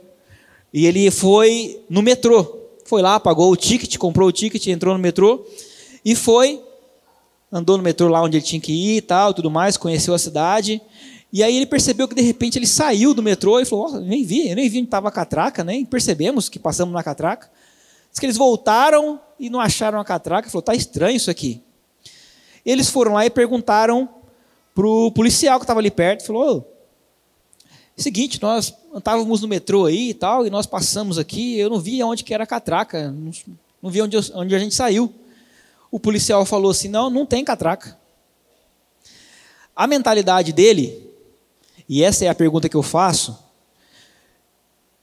e 0.73 0.87
ele 0.87 1.11
foi 1.11 1.83
no 1.91 2.03
metrô. 2.03 2.61
Foi 2.85 3.03
lá, 3.03 3.19
pagou 3.19 3.51
o 3.51 3.57
ticket, 3.57 3.97
comprou 3.97 4.29
o 4.29 4.33
ticket, 4.33 4.65
entrou 4.69 4.95
no 4.95 5.01
metrô 5.01 5.45
e 6.05 6.15
foi, 6.15 6.63
andou 7.51 7.77
no 7.77 7.83
metrô 7.83 8.07
lá 8.07 8.23
onde 8.23 8.37
ele 8.37 8.45
tinha 8.45 8.61
que 8.61 8.73
ir 8.73 8.99
e 8.99 9.01
tal, 9.01 9.35
tudo 9.35 9.51
mais, 9.51 9.77
conheceu 9.77 10.15
a 10.15 10.19
cidade. 10.19 10.81
E 11.33 11.43
aí 11.43 11.57
ele 11.57 11.67
percebeu 11.67 12.07
que 12.07 12.15
de 12.15 12.23
repente 12.23 12.61
ele 12.61 12.67
saiu 12.69 13.13
do 13.13 13.21
metrô 13.21 13.59
e 13.59 13.65
falou: 13.65 13.89
oh, 13.91 13.99
nem 13.99 14.25
vi, 14.25 14.51
eu 14.51 14.55
nem 14.55 14.69
vi 14.69 14.79
onde 14.79 14.87
estava 14.87 15.09
a 15.09 15.11
catraca, 15.11 15.65
nem 15.65 15.85
percebemos 15.85 16.49
que 16.49 16.61
passamos 16.61 16.95
na 16.95 17.03
catraca. 17.03 17.51
Diz 18.09 18.21
que 18.21 18.27
eles 18.27 18.37
voltaram 18.37 19.21
e 19.41 19.51
não 19.51 19.59
acharam 19.59 19.99
a 19.99 20.05
catraca, 20.05 20.49
falou: 20.49 20.63
tá 20.63 20.77
estranho 20.77 21.17
isso 21.17 21.29
aqui. 21.29 21.61
Eles 22.65 22.89
foram 22.89 23.15
lá 23.15 23.27
e 23.27 23.31
perguntaram 23.31 24.09
para 24.75 24.87
o 24.87 25.13
policial 25.13 25.59
que 25.59 25.65
estava 25.65 25.81
ali 25.81 25.91
perto, 25.91 26.27
falou: 26.27 26.69
seguinte, 27.97 28.43
nós 28.43 28.75
estávamos 28.95 29.41
no 29.41 29.49
metrô 29.49 29.87
aí 29.87 30.11
e 30.11 30.15
tal, 30.15 30.47
e 30.47 30.51
nós 30.51 30.67
passamos 30.67 31.17
aqui, 31.17 31.57
eu 31.59 31.71
não 31.71 31.79
vi 31.79 32.03
onde 32.03 32.25
que 32.25 32.35
era 32.35 32.45
a 32.45 32.47
catraca, 32.47 33.11
não, 33.11 33.31
não 33.81 33.91
vi 33.91 34.03
onde, 34.03 34.17
onde 34.35 34.55
a 34.55 34.59
gente 34.59 34.75
saiu. 34.75 35.15
O 35.91 36.01
policial 36.01 36.45
falou 36.45 36.73
assim: 36.73 36.89
não, 36.89 37.09
não 37.09 37.25
tem 37.25 37.45
catraca. 37.45 37.97
A 39.77 39.87
mentalidade 39.87 40.53
dele, 40.53 41.09
e 41.89 42.03
essa 42.03 42.25
é 42.25 42.29
a 42.29 42.35
pergunta 42.35 42.69
que 42.69 42.77
eu 42.77 42.83
faço, 42.83 43.39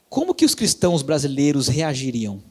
como 0.09 0.35
que 0.35 0.45
os 0.45 0.53
cristãos 0.53 1.01
brasileiros 1.01 1.69
reagiriam? 1.69 2.43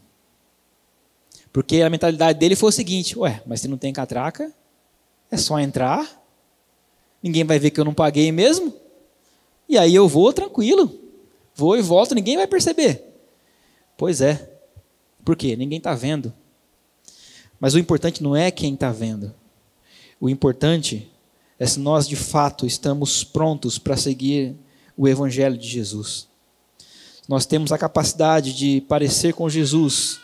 Porque 1.53 1.83
a 1.83 1.91
mentalidade 1.91 2.39
dele 2.39 2.57
foi 2.57 2.71
o 2.71 2.73
seguinte: 2.73 3.19
ué, 3.19 3.43
mas 3.47 3.61
se 3.61 3.69
não 3.69 3.77
tem 3.77 3.93
catraca, 3.93 4.51
é 5.31 5.37
só 5.37 5.59
entrar 5.61 6.20
Ninguém 7.23 7.45
vai 7.45 7.59
ver 7.59 7.71
que 7.71 7.81
eu 7.81 7.85
não 7.85 7.95
paguei 7.95 8.33
mesmo. 8.33 8.75
E 9.69 9.79
aí 9.79 9.95
eu 9.95 10.09
vou 10.09 10.33
tranquilo. 10.33 10.93
Vou 11.55 11.77
e 11.77 11.83
volto, 11.83 12.15
ninguém 12.15 12.37
vai 12.37 12.47
perceber. 12.47 13.05
Pois 13.97 14.21
é. 14.21 14.51
Por 15.25 15.37
quê? 15.37 15.57
Ninguém 15.57 15.79
está 15.79 15.95
vendo. 15.95 16.33
Mas 17.59 17.75
o 17.75 17.79
importante 17.79 18.23
não 18.23 18.35
é 18.35 18.51
quem 18.51 18.75
está 18.75 18.91
vendo. 18.91 19.35
O 20.19 20.29
importante 20.29 21.11
é 21.59 21.67
se 21.67 21.79
nós 21.79 22.09
de 22.09 22.17
fato 22.17 22.67
estamos 22.67 23.23
prontos 23.23 23.79
para 23.79 23.97
seguir 23.97 24.57
o 24.97 25.07
Evangelho 25.07 25.59
de 25.59 25.69
Jesus. 25.69 26.27
Nós 27.29 27.47
temos 27.47 27.71
a 27.71 27.79
capacidade 27.79 28.55
de 28.55 28.81
parecer 28.83 29.35
com 29.35 29.49
Jesus 29.49 30.19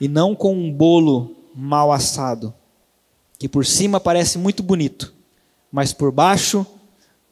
e 0.00 0.08
não 0.08 0.34
com 0.34 0.54
um 0.54 0.72
bolo 0.72 1.36
mal 1.54 1.92
assado, 1.92 2.54
que 3.38 3.48
por 3.48 3.66
cima 3.66 3.98
parece 3.98 4.38
muito 4.38 4.62
bonito, 4.62 5.12
mas 5.70 5.92
por 5.92 6.10
baixo, 6.10 6.66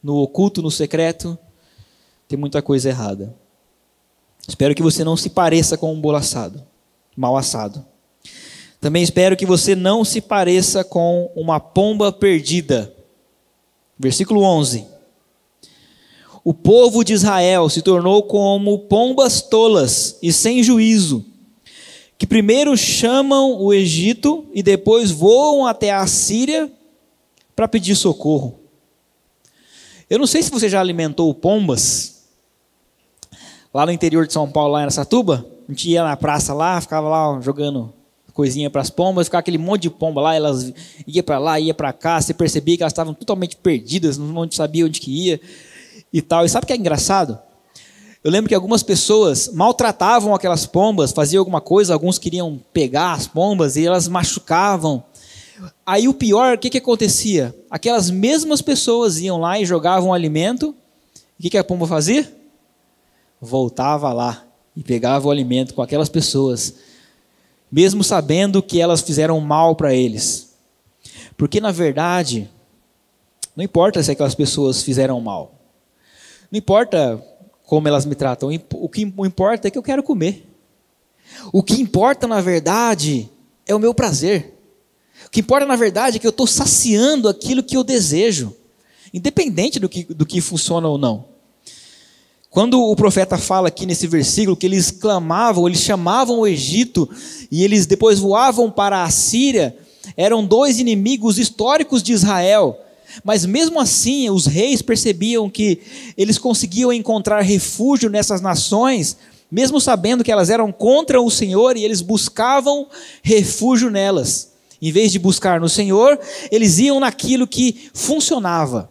no 0.01 0.17
oculto, 0.17 0.61
no 0.61 0.71
secreto, 0.71 1.37
tem 2.27 2.37
muita 2.37 2.61
coisa 2.61 2.89
errada. 2.89 3.35
Espero 4.47 4.73
que 4.73 4.83
você 4.83 5.03
não 5.03 5.17
se 5.17 5.29
pareça 5.29 5.77
com 5.77 5.93
um 5.93 5.99
bolo 5.99 6.17
assado, 6.17 6.63
mal 7.15 7.35
assado. 7.35 7.85
Também 8.79 9.03
espero 9.03 9.35
que 9.35 9.45
você 9.45 9.75
não 9.75 10.05
se 10.05 10.21
pareça 10.21 10.83
com 10.83 11.31
uma 11.35 11.59
pomba 11.59 12.11
perdida. 12.11 12.93
Versículo 13.97 14.41
11. 14.43 14.85
O 16.43 16.53
povo 16.53 17.03
de 17.03 17.13
Israel 17.13 17.67
se 17.67 17.81
tornou 17.81 18.23
como 18.23 18.79
pombas 18.79 19.41
tolas 19.41 20.17
e 20.21 20.31
sem 20.31 20.63
juízo, 20.63 21.25
que 22.17 22.25
primeiro 22.25 22.77
chamam 22.77 23.61
o 23.61 23.73
Egito 23.73 24.45
e 24.53 24.63
depois 24.63 25.11
voam 25.11 25.65
até 25.65 25.91
a 25.91 26.07
Síria 26.07 26.71
para 27.57 27.67
pedir 27.67 27.95
socorro. 27.95 28.59
Eu 30.07 30.19
não 30.19 30.27
sei 30.27 30.43
se 30.43 30.51
você 30.51 30.69
já 30.69 30.79
alimentou 30.79 31.33
pombas. 31.33 32.27
Lá 33.73 33.83
no 33.83 33.91
interior 33.91 34.27
de 34.27 34.31
São 34.31 34.47
Paulo, 34.47 34.73
lá 34.73 34.81
em 34.81 34.83
Aracatuba, 34.83 35.43
a 35.67 35.71
gente 35.71 35.89
ia 35.89 36.03
na 36.03 36.15
praça 36.15 36.53
lá, 36.53 36.79
ficava 36.79 37.09
lá 37.09 37.41
jogando 37.41 37.91
coisinha 38.31 38.69
para 38.69 38.81
as 38.81 38.91
pombas, 38.91 39.25
ficava 39.25 39.39
aquele 39.39 39.57
monte 39.57 39.81
de 39.81 39.89
pomba 39.89 40.21
lá, 40.21 40.35
elas 40.35 40.71
ia 41.07 41.23
para 41.23 41.39
lá, 41.39 41.59
ia 41.59 41.73
para 41.73 41.91
cá, 41.91 42.21
você 42.21 42.31
percebia 42.31 42.77
que 42.77 42.83
elas 42.83 42.93
estavam 42.93 43.15
totalmente 43.15 43.55
perdidas, 43.55 44.19
não 44.19 44.49
sabia 44.51 44.85
onde 44.85 44.99
que 44.99 45.09
ia 45.09 45.41
e 46.13 46.21
tal. 46.21 46.45
E 46.45 46.49
sabe 46.49 46.65
o 46.65 46.67
que 46.67 46.73
é 46.73 46.77
engraçado? 46.77 47.39
Eu 48.23 48.29
lembro 48.29 48.49
que 48.49 48.55
algumas 48.55 48.83
pessoas 48.83 49.49
maltratavam 49.51 50.35
aquelas 50.35 50.67
pombas, 50.67 51.11
faziam 51.11 51.41
alguma 51.41 51.59
coisa, 51.59 51.91
alguns 51.91 52.19
queriam 52.19 52.59
pegar 52.71 53.13
as 53.13 53.25
pombas 53.25 53.75
e 53.75 53.87
elas 53.87 54.07
machucavam. 54.07 55.03
Aí 55.85 56.07
o 56.07 56.13
pior, 56.13 56.55
o 56.55 56.59
que, 56.59 56.69
que 56.69 56.77
acontecia? 56.77 57.55
Aquelas 57.69 58.09
mesmas 58.09 58.61
pessoas 58.61 59.19
iam 59.19 59.39
lá 59.39 59.59
e 59.59 59.65
jogavam 59.65 60.13
alimento. 60.13 60.75
O 61.39 61.41
que, 61.41 61.49
que 61.49 61.57
a 61.57 61.63
pomba 61.63 61.87
fazia? 61.87 62.31
Voltava 63.39 64.11
lá 64.13 64.45
e 64.75 64.83
pegava 64.83 65.27
o 65.27 65.31
alimento 65.31 65.73
com 65.73 65.81
aquelas 65.81 66.09
pessoas, 66.09 66.75
mesmo 67.71 68.03
sabendo 68.03 68.61
que 68.61 68.79
elas 68.79 69.01
fizeram 69.01 69.39
mal 69.39 69.75
para 69.75 69.93
eles. 69.93 70.55
Porque 71.35 71.59
na 71.61 71.71
verdade, 71.71 72.49
não 73.55 73.63
importa 73.63 74.01
se 74.03 74.11
aquelas 74.11 74.35
pessoas 74.35 74.83
fizeram 74.83 75.19
mal. 75.19 75.55
Não 76.51 76.57
importa 76.57 77.23
como 77.63 77.87
elas 77.87 78.05
me 78.05 78.15
tratam. 78.15 78.49
O 78.75 78.89
que 78.89 79.01
importa 79.01 79.67
é 79.67 79.71
que 79.71 79.77
eu 79.77 79.83
quero 79.83 80.01
comer. 80.01 80.47
O 81.51 81.61
que 81.61 81.81
importa, 81.81 82.25
na 82.25 82.39
verdade, 82.39 83.29
é 83.65 83.75
o 83.75 83.79
meu 83.79 83.93
prazer. 83.93 84.56
Que 85.37 85.41
importa, 85.41 85.67
na 85.67 85.75
verdade, 85.75 86.17
é 86.17 86.19
que 86.19 86.25
eu 86.25 86.31
estou 86.31 86.47
saciando 86.47 87.29
aquilo 87.29 87.61
que 87.61 87.77
eu 87.77 87.83
desejo, 87.83 88.55
independente 89.13 89.79
do 89.79 89.87
que, 89.87 90.03
do 90.03 90.25
que 90.25 90.41
funciona 90.41 90.87
ou 90.87 90.97
não. 90.97 91.25
Quando 92.49 92.81
o 92.81 92.95
profeta 92.95 93.37
fala 93.37 93.67
aqui 93.67 93.85
nesse 93.85 94.07
versículo 94.07 94.57
que 94.57 94.65
eles 94.65 94.89
clamavam, 94.89 95.67
eles 95.67 95.81
chamavam 95.81 96.39
o 96.39 96.47
Egito 96.47 97.07
e 97.51 97.63
eles 97.63 97.85
depois 97.85 98.17
voavam 98.17 98.71
para 98.71 99.03
a 99.03 99.11
Síria, 99.11 99.77
eram 100.17 100.43
dois 100.43 100.79
inimigos 100.79 101.37
históricos 101.37 102.01
de 102.01 102.13
Israel. 102.13 102.75
Mas 103.23 103.45
mesmo 103.45 103.79
assim, 103.79 104.31
os 104.31 104.47
reis 104.47 104.81
percebiam 104.81 105.51
que 105.51 105.81
eles 106.17 106.39
conseguiam 106.39 106.91
encontrar 106.91 107.41
refúgio 107.41 108.09
nessas 108.09 108.41
nações, 108.41 109.15
mesmo 109.51 109.79
sabendo 109.79 110.23
que 110.23 110.31
elas 110.31 110.49
eram 110.49 110.71
contra 110.71 111.21
o 111.21 111.29
Senhor 111.29 111.77
e 111.77 111.85
eles 111.85 112.01
buscavam 112.01 112.87
refúgio 113.21 113.91
nelas. 113.91 114.56
Em 114.81 114.91
vez 114.91 115.11
de 115.11 115.19
buscar 115.19 115.59
no 115.59 115.67
Senhor, 115.67 116.19
eles 116.51 116.77
iam 116.79 116.99
naquilo 116.99 117.47
que 117.47 117.89
funcionava. 117.93 118.89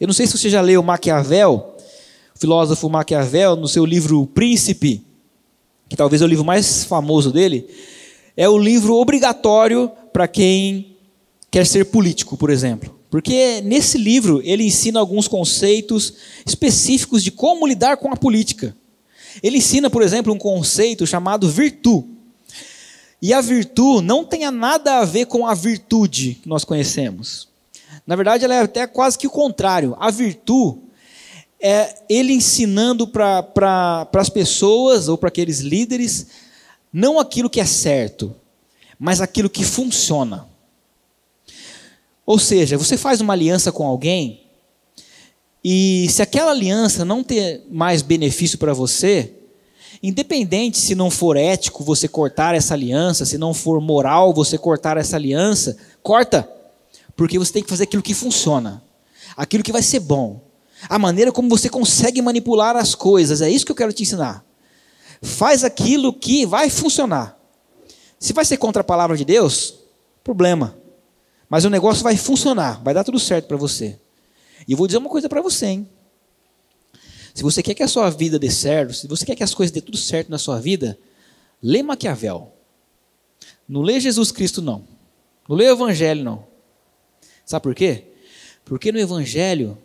Eu 0.00 0.06
não 0.06 0.14
sei 0.14 0.26
se 0.26 0.36
você 0.36 0.48
já 0.48 0.60
leu 0.60 0.82
Maquiavel. 0.82 1.76
filósofo 2.34 2.88
Maquiavel, 2.88 3.56
no 3.56 3.66
seu 3.66 3.84
livro 3.84 4.26
Príncipe, 4.26 5.02
que 5.88 5.96
talvez 5.96 6.22
é 6.22 6.24
o 6.24 6.28
livro 6.28 6.44
mais 6.44 6.84
famoso 6.84 7.32
dele, 7.32 7.66
é 8.36 8.48
o 8.48 8.58
livro 8.58 8.94
obrigatório 8.94 9.90
para 10.12 10.28
quem 10.28 10.96
quer 11.50 11.66
ser 11.66 11.86
político, 11.86 12.36
por 12.36 12.50
exemplo. 12.50 12.96
Porque 13.10 13.60
nesse 13.62 13.96
livro 13.96 14.40
ele 14.44 14.64
ensina 14.64 15.00
alguns 15.00 15.26
conceitos 15.26 16.14
específicos 16.44 17.24
de 17.24 17.30
como 17.30 17.66
lidar 17.66 17.96
com 17.96 18.12
a 18.12 18.16
política. 18.16 18.76
Ele 19.42 19.58
ensina, 19.58 19.88
por 19.88 20.02
exemplo, 20.02 20.32
um 20.32 20.38
conceito 20.38 21.06
chamado 21.06 21.48
virtude. 21.48 22.17
E 23.20 23.32
a 23.32 23.40
virtude 23.40 24.06
não 24.06 24.24
tem 24.24 24.48
nada 24.50 24.98
a 24.98 25.04
ver 25.04 25.26
com 25.26 25.46
a 25.46 25.54
virtude 25.54 26.34
que 26.42 26.48
nós 26.48 26.64
conhecemos. 26.64 27.48
Na 28.06 28.14
verdade, 28.14 28.44
ela 28.44 28.54
é 28.54 28.60
até 28.60 28.86
quase 28.86 29.18
que 29.18 29.26
o 29.26 29.30
contrário. 29.30 29.96
A 29.98 30.10
virtude 30.10 30.78
é 31.60 32.02
ele 32.08 32.32
ensinando 32.32 33.06
para 33.06 33.42
pra, 33.42 34.08
as 34.14 34.30
pessoas 34.30 35.08
ou 35.08 35.18
para 35.18 35.28
aqueles 35.28 35.60
líderes 35.60 36.28
não 36.92 37.18
aquilo 37.18 37.50
que 37.50 37.60
é 37.60 37.66
certo, 37.66 38.34
mas 38.98 39.20
aquilo 39.20 39.50
que 39.50 39.64
funciona. 39.64 40.48
Ou 42.24 42.38
seja, 42.38 42.78
você 42.78 42.96
faz 42.96 43.20
uma 43.20 43.32
aliança 43.32 43.72
com 43.72 43.86
alguém 43.86 44.48
e 45.62 46.06
se 46.10 46.22
aquela 46.22 46.52
aliança 46.52 47.04
não 47.04 47.24
ter 47.24 47.62
mais 47.70 48.00
benefício 48.00 48.58
para 48.58 48.72
você, 48.72 49.34
independente 50.02 50.78
se 50.78 50.94
não 50.94 51.10
for 51.10 51.36
ético 51.36 51.82
você 51.82 52.06
cortar 52.06 52.54
essa 52.54 52.74
aliança, 52.74 53.24
se 53.24 53.38
não 53.38 53.52
for 53.52 53.80
moral 53.80 54.32
você 54.32 54.56
cortar 54.56 54.96
essa 54.96 55.16
aliança, 55.16 55.76
corta, 56.02 56.48
porque 57.16 57.38
você 57.38 57.52
tem 57.52 57.62
que 57.62 57.68
fazer 57.68 57.84
aquilo 57.84 58.02
que 58.02 58.14
funciona, 58.14 58.82
aquilo 59.36 59.62
que 59.62 59.72
vai 59.72 59.82
ser 59.82 60.00
bom, 60.00 60.40
a 60.88 60.98
maneira 60.98 61.32
como 61.32 61.48
você 61.48 61.68
consegue 61.68 62.22
manipular 62.22 62.76
as 62.76 62.94
coisas. 62.94 63.40
É 63.40 63.50
isso 63.50 63.66
que 63.66 63.72
eu 63.72 63.76
quero 63.76 63.92
te 63.92 64.02
ensinar. 64.02 64.44
Faz 65.20 65.64
aquilo 65.64 66.12
que 66.12 66.46
vai 66.46 66.70
funcionar. 66.70 67.36
Se 68.20 68.32
vai 68.32 68.44
ser 68.44 68.56
contra 68.56 68.82
a 68.82 68.84
palavra 68.84 69.16
de 69.16 69.24
Deus, 69.24 69.74
problema. 70.22 70.76
Mas 71.48 71.64
o 71.64 71.70
negócio 71.70 72.02
vai 72.02 72.16
funcionar, 72.16 72.80
vai 72.82 72.92
dar 72.92 73.04
tudo 73.04 73.18
certo 73.18 73.46
para 73.46 73.56
você. 73.56 73.98
E 74.66 74.72
eu 74.72 74.78
vou 74.78 74.86
dizer 74.86 74.98
uma 74.98 75.08
coisa 75.08 75.28
para 75.28 75.40
você, 75.40 75.66
hein? 75.66 75.88
Se 77.38 77.44
você 77.44 77.62
quer 77.62 77.72
que 77.72 77.84
a 77.84 77.86
sua 77.86 78.10
vida 78.10 78.36
dê 78.36 78.50
certo, 78.50 78.92
se 78.92 79.06
você 79.06 79.24
quer 79.24 79.36
que 79.36 79.44
as 79.44 79.54
coisas 79.54 79.70
dê 79.70 79.80
tudo 79.80 79.96
certo 79.96 80.28
na 80.28 80.38
sua 80.38 80.58
vida, 80.58 80.98
lê 81.62 81.84
Maquiavel. 81.84 82.52
Não 83.68 83.80
lê 83.80 84.00
Jesus 84.00 84.32
Cristo, 84.32 84.60
não. 84.60 84.82
Não 85.48 85.54
lê 85.54 85.68
o 85.68 85.72
Evangelho, 85.72 86.24
não. 86.24 86.44
Sabe 87.46 87.62
por 87.62 87.76
quê? 87.76 88.06
Porque 88.64 88.90
no 88.90 88.98
Evangelho 88.98 89.78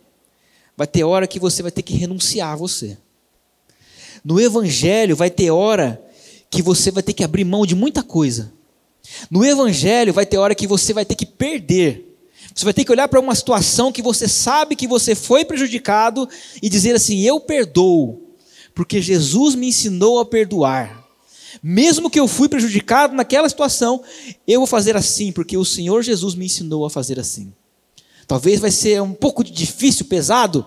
vai 0.76 0.88
ter 0.88 1.04
hora 1.04 1.28
que 1.28 1.38
você 1.38 1.62
vai 1.62 1.70
ter 1.70 1.82
que 1.82 1.94
renunciar 1.94 2.54
a 2.54 2.56
você. 2.56 2.98
No 4.24 4.40
Evangelho 4.40 5.14
vai 5.14 5.30
ter 5.30 5.52
hora 5.52 6.04
que 6.50 6.60
você 6.60 6.90
vai 6.90 7.04
ter 7.04 7.12
que 7.12 7.22
abrir 7.22 7.44
mão 7.44 7.64
de 7.64 7.76
muita 7.76 8.02
coisa. 8.02 8.52
No 9.30 9.44
Evangelho 9.44 10.12
vai 10.12 10.26
ter 10.26 10.38
hora 10.38 10.56
que 10.56 10.66
você 10.66 10.92
vai 10.92 11.04
ter 11.04 11.14
que 11.14 11.24
perder. 11.24 12.03
Você 12.52 12.64
vai 12.64 12.74
ter 12.74 12.84
que 12.84 12.90
olhar 12.90 13.08
para 13.08 13.20
uma 13.20 13.34
situação 13.34 13.92
que 13.92 14.02
você 14.02 14.26
sabe 14.26 14.74
que 14.74 14.88
você 14.88 15.14
foi 15.14 15.44
prejudicado 15.44 16.28
e 16.60 16.68
dizer 16.68 16.94
assim: 16.94 17.20
Eu 17.20 17.38
perdoo, 17.38 18.34
porque 18.74 19.00
Jesus 19.00 19.54
me 19.54 19.68
ensinou 19.68 20.18
a 20.18 20.24
perdoar. 20.24 21.04
Mesmo 21.62 22.10
que 22.10 22.18
eu 22.18 22.26
fui 22.26 22.48
prejudicado 22.48 23.14
naquela 23.14 23.48
situação, 23.48 24.02
eu 24.46 24.60
vou 24.60 24.66
fazer 24.66 24.96
assim, 24.96 25.30
porque 25.30 25.56
o 25.56 25.64
Senhor 25.64 26.02
Jesus 26.02 26.34
me 26.34 26.46
ensinou 26.46 26.84
a 26.84 26.90
fazer 26.90 27.18
assim. 27.20 27.52
Talvez 28.26 28.60
vai 28.60 28.70
ser 28.70 29.00
um 29.00 29.12
pouco 29.12 29.44
difícil, 29.44 30.06
pesado, 30.06 30.66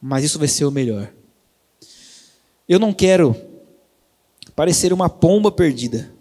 mas 0.00 0.24
isso 0.24 0.38
vai 0.38 0.48
ser 0.48 0.64
o 0.64 0.70
melhor. 0.70 1.12
Eu 2.68 2.78
não 2.78 2.92
quero 2.92 3.36
parecer 4.54 4.92
uma 4.92 5.08
pomba 5.08 5.50
perdida. 5.50 6.12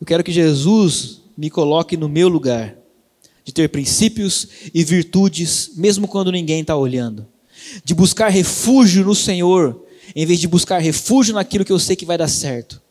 Eu 0.00 0.06
quero 0.06 0.22
que 0.22 0.32
Jesus 0.32 1.22
me 1.36 1.50
coloque 1.50 1.96
no 1.96 2.08
meu 2.08 2.28
lugar, 2.28 2.76
de 3.44 3.52
ter 3.52 3.68
princípios 3.68 4.48
e 4.72 4.82
virtudes, 4.82 5.72
mesmo 5.76 6.08
quando 6.08 6.32
ninguém 6.32 6.60
está 6.62 6.76
olhando, 6.76 7.26
de 7.84 7.94
buscar 7.94 8.28
refúgio 8.28 9.04
no 9.04 9.14
Senhor, 9.14 9.84
em 10.16 10.24
vez 10.24 10.40
de 10.40 10.48
buscar 10.48 10.78
refúgio 10.78 11.34
naquilo 11.34 11.64
que 11.64 11.72
eu 11.72 11.78
sei 11.78 11.94
que 11.94 12.06
vai 12.06 12.16
dar 12.16 12.28
certo 12.28 12.82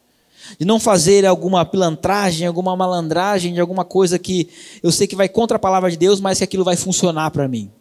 de 0.57 0.65
não 0.65 0.79
fazer 0.79 1.25
alguma 1.25 1.65
pilantragem, 1.65 2.47
alguma 2.47 2.75
malandragem, 2.75 3.53
de 3.53 3.61
alguma 3.61 3.85
coisa 3.85 4.19
que 4.19 4.49
eu 4.81 4.91
sei 4.91 5.07
que 5.07 5.15
vai 5.15 5.29
contra 5.29 5.57
a 5.57 5.59
palavra 5.59 5.89
de 5.89 5.97
Deus, 5.97 6.19
mas 6.19 6.37
que 6.37 6.43
aquilo 6.43 6.63
vai 6.63 6.75
funcionar 6.75 7.31
para 7.31 7.47
mim. 7.47 7.71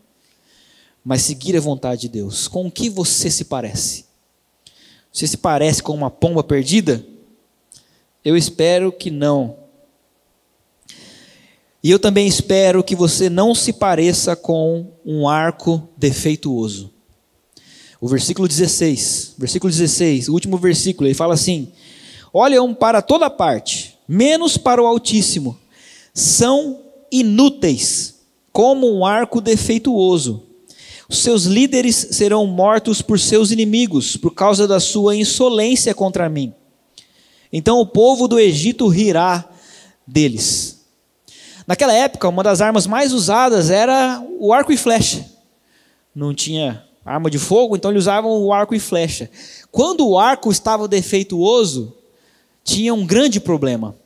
Mas 1.04 1.22
seguir 1.22 1.56
a 1.56 1.60
vontade 1.60 2.02
de 2.02 2.08
Deus. 2.08 2.46
Com 2.46 2.66
o 2.66 2.70
que 2.70 2.88
você 2.88 3.30
se 3.30 3.44
parece? 3.44 4.04
Você 5.12 5.26
se 5.26 5.36
parece 5.36 5.82
com 5.82 5.92
uma 5.92 6.10
pomba 6.10 6.44
perdida? 6.44 7.04
Eu 8.24 8.36
espero 8.36 8.92
que 8.92 9.10
não. 9.10 9.56
E 11.82 11.90
eu 11.90 11.98
também 11.98 12.28
espero 12.28 12.84
que 12.84 12.94
você 12.94 13.28
não 13.28 13.54
se 13.54 13.72
pareça 13.72 14.36
com 14.36 14.92
um 15.04 15.28
arco 15.28 15.88
defeituoso. 15.96 16.92
O 18.00 18.06
versículo 18.06 18.46
16, 18.46 19.34
versículo 19.36 19.70
16, 19.70 20.28
o 20.28 20.32
último 20.32 20.56
versículo, 20.58 21.08
ele 21.08 21.14
fala 21.14 21.34
assim: 21.34 21.72
olham 22.32 22.72
para 22.72 23.02
toda 23.02 23.28
parte, 23.28 23.98
menos 24.06 24.56
para 24.56 24.82
o 24.82 24.86
Altíssimo. 24.86 25.58
São 26.14 26.80
inúteis, 27.10 28.14
como 28.52 28.92
um 28.92 29.04
arco 29.04 29.40
defeituoso. 29.40 30.44
Os 31.08 31.18
seus 31.18 31.44
líderes 31.44 32.08
serão 32.12 32.46
mortos 32.46 33.02
por 33.02 33.18
seus 33.18 33.50
inimigos, 33.50 34.16
por 34.16 34.34
causa 34.34 34.68
da 34.68 34.78
sua 34.78 35.16
insolência 35.16 35.94
contra 35.94 36.28
mim. 36.28 36.54
Então 37.52 37.80
o 37.80 37.86
povo 37.86 38.28
do 38.28 38.38
Egito 38.38 38.86
rirá 38.88 39.48
deles. 40.06 40.81
Naquela 41.66 41.92
época, 41.92 42.28
uma 42.28 42.42
das 42.42 42.60
armas 42.60 42.86
mais 42.86 43.12
usadas 43.12 43.70
era 43.70 44.22
o 44.38 44.52
arco 44.52 44.72
e 44.72 44.76
flecha. 44.76 45.24
Não 46.14 46.34
tinha 46.34 46.84
arma 47.04 47.30
de 47.30 47.38
fogo, 47.38 47.76
então 47.76 47.90
eles 47.90 48.04
usavam 48.04 48.30
o 48.30 48.52
arco 48.52 48.74
e 48.74 48.80
flecha. 48.80 49.30
Quando 49.70 50.06
o 50.06 50.18
arco 50.18 50.50
estava 50.50 50.86
defeituoso, 50.86 51.96
tinha 52.64 52.94
um 52.94 53.06
grande 53.06 53.40
problema. 53.40 53.96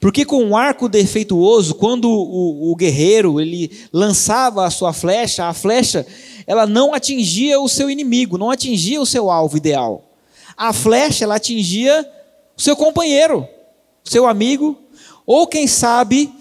Porque 0.00 0.24
com 0.24 0.42
um 0.42 0.56
arco 0.56 0.88
defeituoso, 0.88 1.74
quando 1.74 2.10
o, 2.10 2.72
o, 2.72 2.76
guerreiro 2.76 3.40
ele 3.40 3.70
lançava 3.92 4.66
a 4.66 4.70
sua 4.70 4.92
flecha, 4.92 5.44
a 5.44 5.54
flecha 5.54 6.06
ela 6.46 6.66
não 6.66 6.92
atingia 6.92 7.60
o 7.60 7.68
seu 7.68 7.88
inimigo, 7.88 8.38
não 8.38 8.50
atingia 8.50 9.00
o 9.00 9.06
seu 9.06 9.30
alvo 9.30 9.56
ideal. 9.56 10.10
A 10.56 10.72
flecha 10.72 11.24
ela 11.24 11.36
atingia 11.36 12.04
o 12.56 12.60
seu 12.60 12.74
companheiro, 12.74 13.46
seu 14.02 14.26
amigo, 14.26 14.76
ou 15.24 15.46
quem 15.46 15.66
sabe 15.66 16.32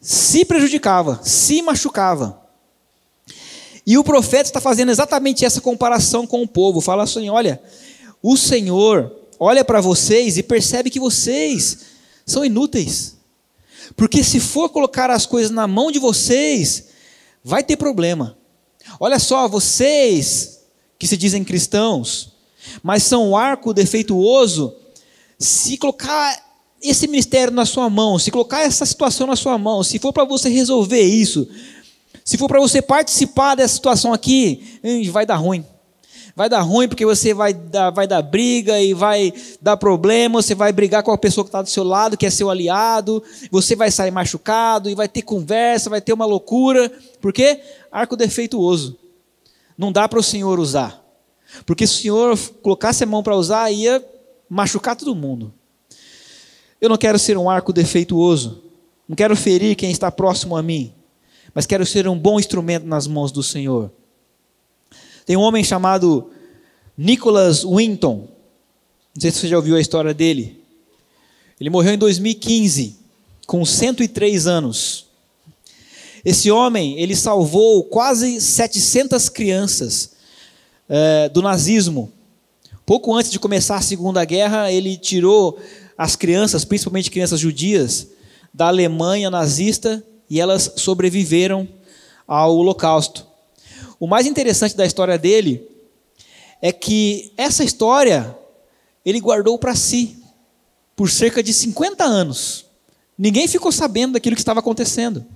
se 0.00 0.44
prejudicava, 0.44 1.20
se 1.22 1.60
machucava. 1.60 2.40
E 3.86 3.98
o 3.98 4.04
profeta 4.04 4.48
está 4.48 4.60
fazendo 4.60 4.90
exatamente 4.90 5.44
essa 5.44 5.60
comparação 5.60 6.26
com 6.26 6.42
o 6.42 6.48
povo. 6.48 6.80
Fala 6.80 7.02
assim: 7.02 7.28
olha, 7.28 7.60
o 8.22 8.36
Senhor 8.36 9.14
olha 9.38 9.64
para 9.64 9.80
vocês 9.80 10.38
e 10.38 10.42
percebe 10.42 10.90
que 10.90 11.00
vocês 11.00 11.78
são 12.24 12.44
inúteis. 12.44 13.16
Porque 13.96 14.22
se 14.22 14.38
for 14.38 14.68
colocar 14.68 15.10
as 15.10 15.26
coisas 15.26 15.50
na 15.50 15.66
mão 15.66 15.90
de 15.90 15.98
vocês, 15.98 16.86
vai 17.42 17.62
ter 17.62 17.76
problema. 17.76 18.36
Olha 18.98 19.18
só, 19.18 19.48
vocês 19.48 20.60
que 20.98 21.06
se 21.06 21.16
dizem 21.16 21.42
cristãos, 21.42 22.32
mas 22.82 23.02
são 23.02 23.30
um 23.30 23.36
arco 23.36 23.72
defeituoso, 23.72 24.74
se 25.38 25.78
colocar 25.78 26.49
esse 26.82 27.06
ministério 27.06 27.52
na 27.52 27.66
sua 27.66 27.90
mão, 27.90 28.18
se 28.18 28.30
colocar 28.30 28.62
essa 28.62 28.86
situação 28.86 29.26
na 29.26 29.36
sua 29.36 29.58
mão, 29.58 29.82
se 29.82 29.98
for 29.98 30.12
para 30.12 30.24
você 30.24 30.48
resolver 30.48 31.02
isso, 31.02 31.48
se 32.24 32.38
for 32.38 32.48
para 32.48 32.60
você 32.60 32.80
participar 32.80 33.54
dessa 33.54 33.74
situação 33.74 34.12
aqui, 34.12 34.80
vai 35.10 35.26
dar 35.26 35.36
ruim 35.36 35.64
vai 36.40 36.48
dar 36.48 36.60
ruim 36.60 36.88
porque 36.88 37.04
você 37.04 37.34
vai 37.34 37.52
dar, 37.52 37.90
vai 37.90 38.06
dar 38.06 38.22
briga 38.22 38.80
e 38.80 38.94
vai 38.94 39.30
dar 39.60 39.76
problema, 39.76 40.40
você 40.40 40.54
vai 40.54 40.72
brigar 40.72 41.02
com 41.02 41.12
a 41.12 41.18
pessoa 41.18 41.44
que 41.44 41.48
está 41.48 41.60
do 41.60 41.68
seu 41.68 41.84
lado, 41.84 42.16
que 42.16 42.24
é 42.24 42.30
seu 42.30 42.48
aliado, 42.48 43.22
você 43.50 43.76
vai 43.76 43.90
sair 43.90 44.10
machucado 44.10 44.88
e 44.88 44.94
vai 44.94 45.08
ter 45.08 45.20
conversa, 45.20 45.90
vai 45.90 46.00
ter 46.00 46.14
uma 46.14 46.24
loucura. 46.24 46.90
Por 47.20 47.32
quê? 47.32 47.60
Arco 47.92 48.16
defeituoso. 48.16 48.98
Não 49.76 49.92
dá 49.92 50.08
para 50.08 50.18
o 50.18 50.22
Senhor 50.22 50.58
usar. 50.58 51.04
Porque 51.66 51.86
se 51.86 51.94
o 51.94 51.98
Senhor 51.98 52.38
colocasse 52.62 53.04
a 53.04 53.06
mão 53.06 53.22
para 53.22 53.36
usar, 53.36 53.70
ia 53.70 54.02
machucar 54.48 54.96
todo 54.96 55.14
mundo. 55.14 55.52
Eu 56.80 56.88
não 56.88 56.96
quero 56.96 57.18
ser 57.18 57.36
um 57.36 57.50
arco 57.50 57.72
defeituoso. 57.72 58.62
Não 59.08 59.14
quero 59.14 59.36
ferir 59.36 59.76
quem 59.76 59.90
está 59.90 60.10
próximo 60.10 60.56
a 60.56 60.62
mim. 60.62 60.92
Mas 61.54 61.66
quero 61.66 61.84
ser 61.84 62.08
um 62.08 62.18
bom 62.18 62.38
instrumento 62.38 62.86
nas 62.86 63.06
mãos 63.06 63.30
do 63.30 63.42
Senhor. 63.42 63.90
Tem 65.26 65.36
um 65.36 65.40
homem 65.40 65.62
chamado 65.62 66.30
Nicholas 66.96 67.64
Winton. 67.64 68.28
Não 69.14 69.20
sei 69.20 69.30
se 69.30 69.38
você 69.38 69.48
já 69.48 69.56
ouviu 69.56 69.76
a 69.76 69.80
história 69.80 70.14
dele. 70.14 70.60
Ele 71.60 71.68
morreu 71.68 71.92
em 71.92 71.98
2015, 71.98 72.96
com 73.46 73.64
103 73.64 74.46
anos. 74.46 75.06
Esse 76.24 76.50
homem, 76.50 76.98
ele 76.98 77.14
salvou 77.14 77.84
quase 77.84 78.40
700 78.40 79.28
crianças 79.28 80.12
é, 80.88 81.28
do 81.28 81.42
nazismo. 81.42 82.12
Pouco 82.86 83.14
antes 83.14 83.30
de 83.30 83.38
começar 83.38 83.76
a 83.76 83.82
Segunda 83.82 84.24
Guerra, 84.24 84.72
ele 84.72 84.96
tirou 84.96 85.58
as 86.00 86.16
crianças, 86.16 86.64
principalmente 86.64 87.10
crianças 87.10 87.38
judias, 87.38 88.06
da 88.54 88.68
Alemanha 88.68 89.28
nazista 89.28 90.02
e 90.30 90.40
elas 90.40 90.72
sobreviveram 90.76 91.68
ao 92.26 92.56
Holocausto. 92.56 93.26
O 93.98 94.06
mais 94.06 94.26
interessante 94.26 94.74
da 94.74 94.86
história 94.86 95.18
dele 95.18 95.62
é 96.62 96.72
que 96.72 97.34
essa 97.36 97.62
história 97.62 98.34
ele 99.04 99.20
guardou 99.20 99.58
para 99.58 99.74
si 99.74 100.16
por 100.96 101.10
cerca 101.10 101.42
de 101.42 101.52
50 101.52 102.02
anos. 102.02 102.64
Ninguém 103.18 103.46
ficou 103.46 103.70
sabendo 103.70 104.14
daquilo 104.14 104.36
que 104.36 104.40
estava 104.40 104.60
acontecendo. 104.60 105.26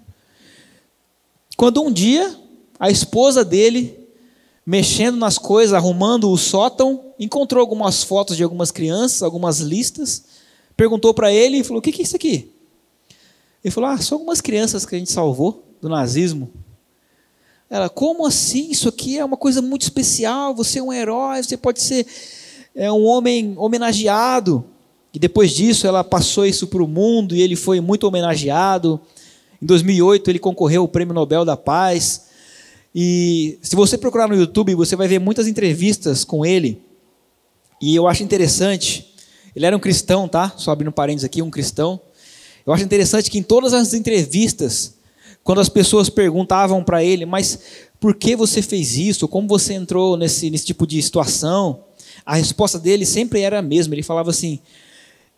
Quando 1.59 1.83
um 1.83 1.92
dia 1.92 2.35
a 2.81 2.90
esposa 2.90 3.44
dele, 3.44 4.09
mexendo 4.64 5.18
nas 5.18 5.37
coisas, 5.37 5.74
arrumando 5.74 6.31
o 6.31 6.38
sótão, 6.38 7.12
encontrou 7.20 7.61
algumas 7.61 8.03
fotos 8.03 8.35
de 8.35 8.42
algumas 8.42 8.70
crianças, 8.70 9.22
algumas 9.22 9.59
listas, 9.61 10.24
perguntou 10.77 11.13
para 11.15 11.33
ele 11.33 11.59
e 11.59 11.65
falou: 11.65 11.79
O 11.79 11.83
que 11.83 12.01
é 12.01 12.03
isso 12.03 12.17
aqui? 12.17 12.51
Ele 13.63 13.73
falou: 13.73 13.91
Ah, 13.91 13.99
são 13.99 14.17
algumas 14.17 14.41
crianças 14.41 14.85
que 14.85 14.95
a 14.95 14.99
gente 14.99 15.11
salvou 15.11 15.65
do 15.81 15.89
nazismo. 15.89 16.51
Ela, 17.69 17.89
como 17.89 18.27
assim? 18.27 18.71
Isso 18.71 18.89
aqui 18.89 19.19
é 19.19 19.25
uma 19.25 19.37
coisa 19.37 19.61
muito 19.63 19.83
especial. 19.83 20.55
Você 20.55 20.79
é 20.79 20.83
um 20.83 20.93
herói, 20.93 21.43
você 21.43 21.57
pode 21.57 21.83
ser 21.83 22.07
é, 22.75 22.91
um 22.93 23.05
homem 23.05 23.55
homenageado. 23.57 24.65
E 25.13 25.19
depois 25.19 25.53
disso, 25.53 25.87
ela 25.87 26.03
passou 26.03 26.45
isso 26.45 26.67
para 26.67 26.83
o 26.83 26.89
mundo 26.89 27.35
e 27.35 27.41
ele 27.41 27.57
foi 27.57 27.81
muito 27.81 28.05
homenageado. 28.05 29.01
Em 29.63 29.67
2008, 29.67 30.29
ele 30.31 30.39
concorreu 30.39 30.83
ao 30.83 30.89
Prêmio 30.89 31.15
Nobel 31.15 31.45
da 31.45 31.57
Paz. 31.57 32.27
E 32.95 33.59
se 33.63 33.75
você 33.75 33.97
procurar 33.97 34.29
no 34.29 34.37
YouTube, 34.37 34.75
você 34.75 34.95
vai 34.95 35.09
ver 35.09 35.19
muitas 35.19 35.47
entrevistas 35.47 36.25
com 36.25 36.45
ele. 36.45 36.83
E 37.81 37.95
eu 37.95 38.07
acho 38.07 38.23
interessante. 38.23 39.13
Ele 39.55 39.67
era 39.67 39.77
um 39.77 39.81
cristão, 39.81 40.29
tá? 40.29 40.53
Só 40.57 40.71
abrindo 40.71 40.93
parênteses 40.93 41.25
aqui, 41.25 41.40
um 41.43 41.51
cristão. 41.51 42.01
Eu 42.67 42.73
acho 42.73 42.83
interessante 42.83 43.31
que 43.31 43.38
em 43.38 43.43
todas 43.43 43.73
as 43.73 43.95
entrevistas, 43.95 44.95
quando 45.43 45.61
as 45.61 45.69
pessoas 45.69 46.09
perguntavam 46.09 46.83
para 46.83 47.05
ele, 47.05 47.27
mas 47.27 47.59
por 48.01 48.14
que 48.14 48.35
você 48.35 48.62
fez 48.62 48.97
isso? 48.97 49.29
Como 49.29 49.47
você 49.47 49.75
entrou 49.75 50.17
nesse, 50.17 50.51
nesse 50.51 50.67
tipo 50.67 50.87
de 50.87 51.01
situação? 51.01 51.85
A 52.25 52.37
resposta 52.37 52.79
dele 52.79 53.05
sempre 53.05 53.40
era 53.40 53.59
a 53.59 53.62
mesma. 53.62 53.95
Ele 53.95 54.03
falava 54.03 54.31
assim: 54.31 54.59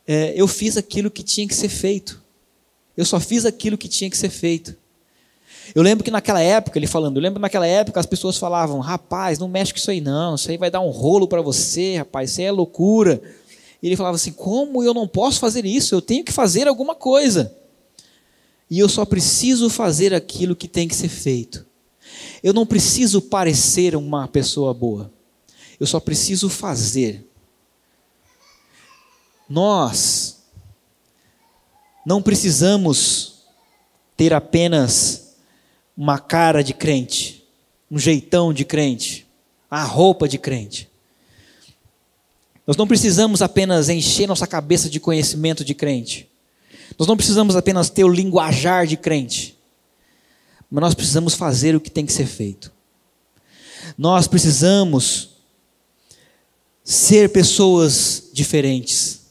é, 0.07 0.33
Eu 0.37 0.47
fiz 0.47 0.77
aquilo 0.77 1.11
que 1.11 1.23
tinha 1.23 1.47
que 1.47 1.55
ser 1.55 1.69
feito. 1.69 2.23
Eu 2.97 3.05
só 3.05 3.21
fiz 3.21 3.45
aquilo 3.45 3.77
que 3.77 3.89
tinha 3.89 4.09
que 4.09 4.17
ser 4.17 4.31
feito. 4.31 4.75
Eu 5.75 5.83
lembro 5.83 6.05
que 6.05 6.11
naquela 6.11 6.41
época, 6.41 6.79
ele 6.79 6.87
falando, 6.87 7.17
eu 7.17 7.23
lembro 7.23 7.39
que 7.39 7.43
naquela 7.43 7.67
época 7.67 7.99
as 7.99 8.07
pessoas 8.07 8.39
falavam: 8.39 8.79
Rapaz, 8.79 9.39
não 9.39 9.49
mexe 9.49 9.73
com 9.73 9.79
isso 9.79 9.91
aí 9.91 10.01
não, 10.01 10.37
isso 10.37 10.51
aí 10.51 10.57
vai 10.57 10.71
dar 10.71 10.81
um 10.81 10.91
rolo 10.91 11.27
para 11.27 11.43
você, 11.43 11.97
rapaz, 11.97 12.31
isso 12.31 12.41
aí 12.41 12.47
é 12.47 12.53
loucura. 12.53 13.21
Ele 13.83 13.97
falava 13.97 14.17
assim: 14.17 14.33
Como 14.33 14.83
eu 14.83 14.95
não 14.95 15.07
posso 15.07 15.39
fazer 15.39 15.65
isso? 15.65 15.95
Eu 15.95 16.03
tenho 16.03 16.25
que 16.25 16.33
fazer 16.33 16.67
alguma 16.69 16.95
coisa. 16.95 17.55
E 18.71 18.79
eu 18.79 18.89
só 18.89 19.05
preciso 19.05 19.71
fazer 19.71 20.13
aquilo 20.13 20.57
que 20.57 20.67
tem 20.67 20.89
que 20.89 20.95
ser 20.95 21.09
feito. 21.09 21.65
Eu 22.43 22.53
não 22.53 22.67
preciso 22.67 23.23
parecer 23.23 23.95
uma 23.95 24.27
pessoa 24.27 24.75
boa. 24.75 25.13
Eu 25.79 25.87
só 25.87 26.01
preciso 26.01 26.49
fazer. 26.49 27.25
Nós 29.49 30.39
não 32.05 32.23
precisamos 32.23 33.43
ter 34.17 34.33
apenas 34.33 35.37
uma 35.97 36.19
cara 36.19 36.63
de 36.63 36.75
crente, 36.75 37.45
um 37.91 37.99
jeitão 37.99 38.53
de 38.53 38.65
crente, 38.65 39.27
a 39.71 39.83
roupa 39.83 40.29
de 40.29 40.39
crente. 40.39 40.91
Nós 42.67 42.77
não 42.77 42.87
precisamos 42.87 43.43
apenas 43.43 43.89
encher 43.89 44.27
nossa 44.27 44.47
cabeça 44.47 44.91
de 44.91 44.99
conhecimento 44.99 45.65
de 45.65 45.75
crente. 45.75 46.29
Nós 46.99 47.07
não 47.07 47.17
precisamos 47.17 47.55
apenas 47.55 47.91
ter 47.91 48.05
o 48.05 48.09
linguajar 48.09 48.87
de 48.87 48.97
crente. 48.97 49.57
Mas 50.71 50.81
nós 50.81 50.95
precisamos 50.95 51.35
fazer 51.35 51.77
o 51.77 51.81
que 51.81 51.91
tem 51.91 52.05
que 52.05 52.13
ser 52.13 52.27
feito. 52.27 52.73
Nós 53.97 54.27
precisamos 54.27 55.31
ser 56.83 57.31
pessoas 57.31 58.25
diferentes. 58.33 59.27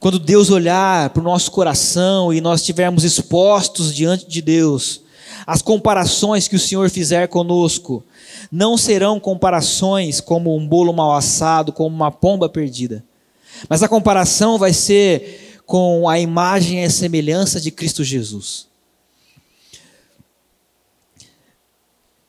Quando 0.00 0.18
Deus 0.18 0.50
olhar 0.50 1.10
para 1.10 1.20
o 1.20 1.24
nosso 1.24 1.50
coração 1.52 2.32
e 2.32 2.40
nós 2.40 2.60
estivermos 2.60 3.04
expostos 3.04 3.94
diante 3.94 4.26
de 4.26 4.42
Deus, 4.42 5.02
as 5.46 5.62
comparações 5.62 6.48
que 6.48 6.56
o 6.56 6.60
Senhor 6.60 6.88
fizer 6.90 7.28
conosco 7.28 8.04
não 8.50 8.76
serão 8.76 9.18
comparações 9.18 10.20
como 10.20 10.56
um 10.56 10.66
bolo 10.66 10.92
mal 10.92 11.12
assado, 11.12 11.72
como 11.72 11.94
uma 11.94 12.10
pomba 12.10 12.48
perdida. 12.48 13.04
Mas 13.68 13.82
a 13.82 13.88
comparação 13.88 14.58
vai 14.58 14.72
ser 14.72 15.60
com 15.66 16.08
a 16.08 16.18
imagem 16.18 16.82
e 16.82 16.84
a 16.84 16.90
semelhança 16.90 17.60
de 17.60 17.70
Cristo 17.70 18.04
Jesus. 18.04 18.66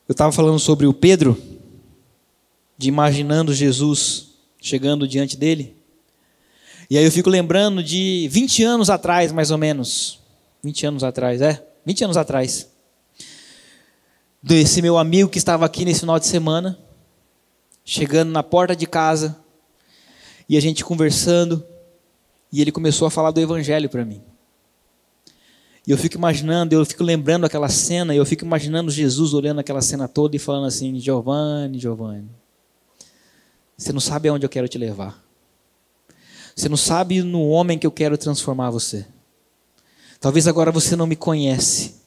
Eu 0.06 0.12
estava 0.12 0.32
falando 0.32 0.58
sobre 0.58 0.86
o 0.86 0.92
Pedro, 0.92 1.40
de 2.76 2.88
imaginando 2.88 3.54
Jesus 3.54 4.28
chegando 4.60 5.08
diante 5.08 5.36
dele. 5.36 5.76
E 6.90 6.98
aí 6.98 7.04
eu 7.04 7.12
fico 7.12 7.30
lembrando 7.30 7.82
de 7.82 8.28
20 8.30 8.62
anos 8.62 8.90
atrás, 8.90 9.32
mais 9.32 9.50
ou 9.50 9.58
menos. 9.58 10.20
20 10.62 10.86
anos 10.86 11.04
atrás, 11.04 11.40
é? 11.40 11.64
20 11.84 12.04
anos 12.04 12.16
atrás. 12.16 12.68
Desse 14.46 14.82
meu 14.82 14.98
amigo 14.98 15.30
que 15.30 15.38
estava 15.38 15.64
aqui 15.64 15.86
nesse 15.86 16.00
final 16.00 16.18
de 16.18 16.26
semana, 16.26 16.78
chegando 17.82 18.30
na 18.30 18.42
porta 18.42 18.76
de 18.76 18.86
casa, 18.86 19.38
e 20.46 20.54
a 20.54 20.60
gente 20.60 20.84
conversando, 20.84 21.64
e 22.52 22.60
ele 22.60 22.70
começou 22.70 23.08
a 23.08 23.10
falar 23.10 23.30
do 23.30 23.40
evangelho 23.40 23.88
para 23.88 24.04
mim. 24.04 24.20
E 25.86 25.90
eu 25.90 25.96
fico 25.96 26.18
imaginando, 26.18 26.74
eu 26.74 26.84
fico 26.84 27.02
lembrando 27.02 27.46
aquela 27.46 27.70
cena, 27.70 28.14
e 28.14 28.18
eu 28.18 28.26
fico 28.26 28.44
imaginando 28.44 28.90
Jesus 28.90 29.32
olhando 29.32 29.60
aquela 29.60 29.80
cena 29.80 30.06
toda 30.06 30.36
e 30.36 30.38
falando 30.38 30.66
assim: 30.66 31.00
Giovanni, 31.00 31.78
Giovanni, 31.78 32.28
você 33.78 33.94
não 33.94 34.00
sabe 34.00 34.28
aonde 34.28 34.44
eu 34.44 34.50
quero 34.50 34.68
te 34.68 34.76
levar. 34.76 35.24
Você 36.54 36.68
não 36.68 36.76
sabe 36.76 37.22
no 37.22 37.48
homem 37.48 37.78
que 37.78 37.86
eu 37.86 37.90
quero 37.90 38.18
transformar 38.18 38.68
você. 38.68 39.06
Talvez 40.20 40.46
agora 40.46 40.70
você 40.70 40.94
não 40.94 41.06
me 41.06 41.16
conhece, 41.16 42.03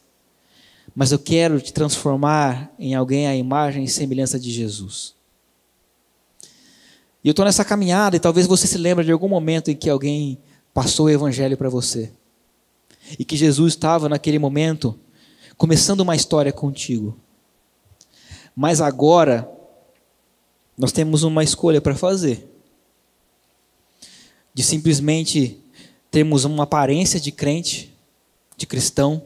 mas 0.97 1.11
eu 1.11 1.19
quero 1.19 1.61
te 1.61 1.71
transformar 1.71 2.73
em 2.79 2.95
alguém 2.95 3.27
à 3.27 3.35
imagem 3.35 3.83
e 3.83 3.87
semelhança 3.87 4.39
de 4.39 4.49
Jesus. 4.49 5.13
E 7.23 7.27
eu 7.27 7.33
estou 7.33 7.45
nessa 7.45 7.63
caminhada 7.63 8.15
e 8.15 8.19
talvez 8.19 8.47
você 8.47 8.65
se 8.65 8.79
lembre 8.79 9.05
de 9.05 9.11
algum 9.11 9.29
momento 9.29 9.69
em 9.69 9.75
que 9.75 9.91
alguém 9.91 10.39
passou 10.73 11.05
o 11.05 11.09
evangelho 11.11 11.55
para 11.55 11.69
você. 11.69 12.11
E 13.19 13.23
que 13.23 13.37
Jesus 13.37 13.73
estava 13.73 14.09
naquele 14.09 14.39
momento 14.39 14.99
começando 15.55 15.99
uma 15.99 16.15
história 16.15 16.51
contigo. 16.51 17.15
Mas 18.55 18.81
agora 18.81 19.47
nós 20.75 20.91
temos 20.91 21.21
uma 21.21 21.43
escolha 21.43 21.79
para 21.79 21.93
fazer. 21.93 22.49
De 24.51 24.63
simplesmente 24.63 25.59
termos 26.09 26.43
uma 26.43 26.63
aparência 26.63 27.19
de 27.19 27.31
crente, 27.31 27.93
de 28.57 28.65
cristão, 28.65 29.21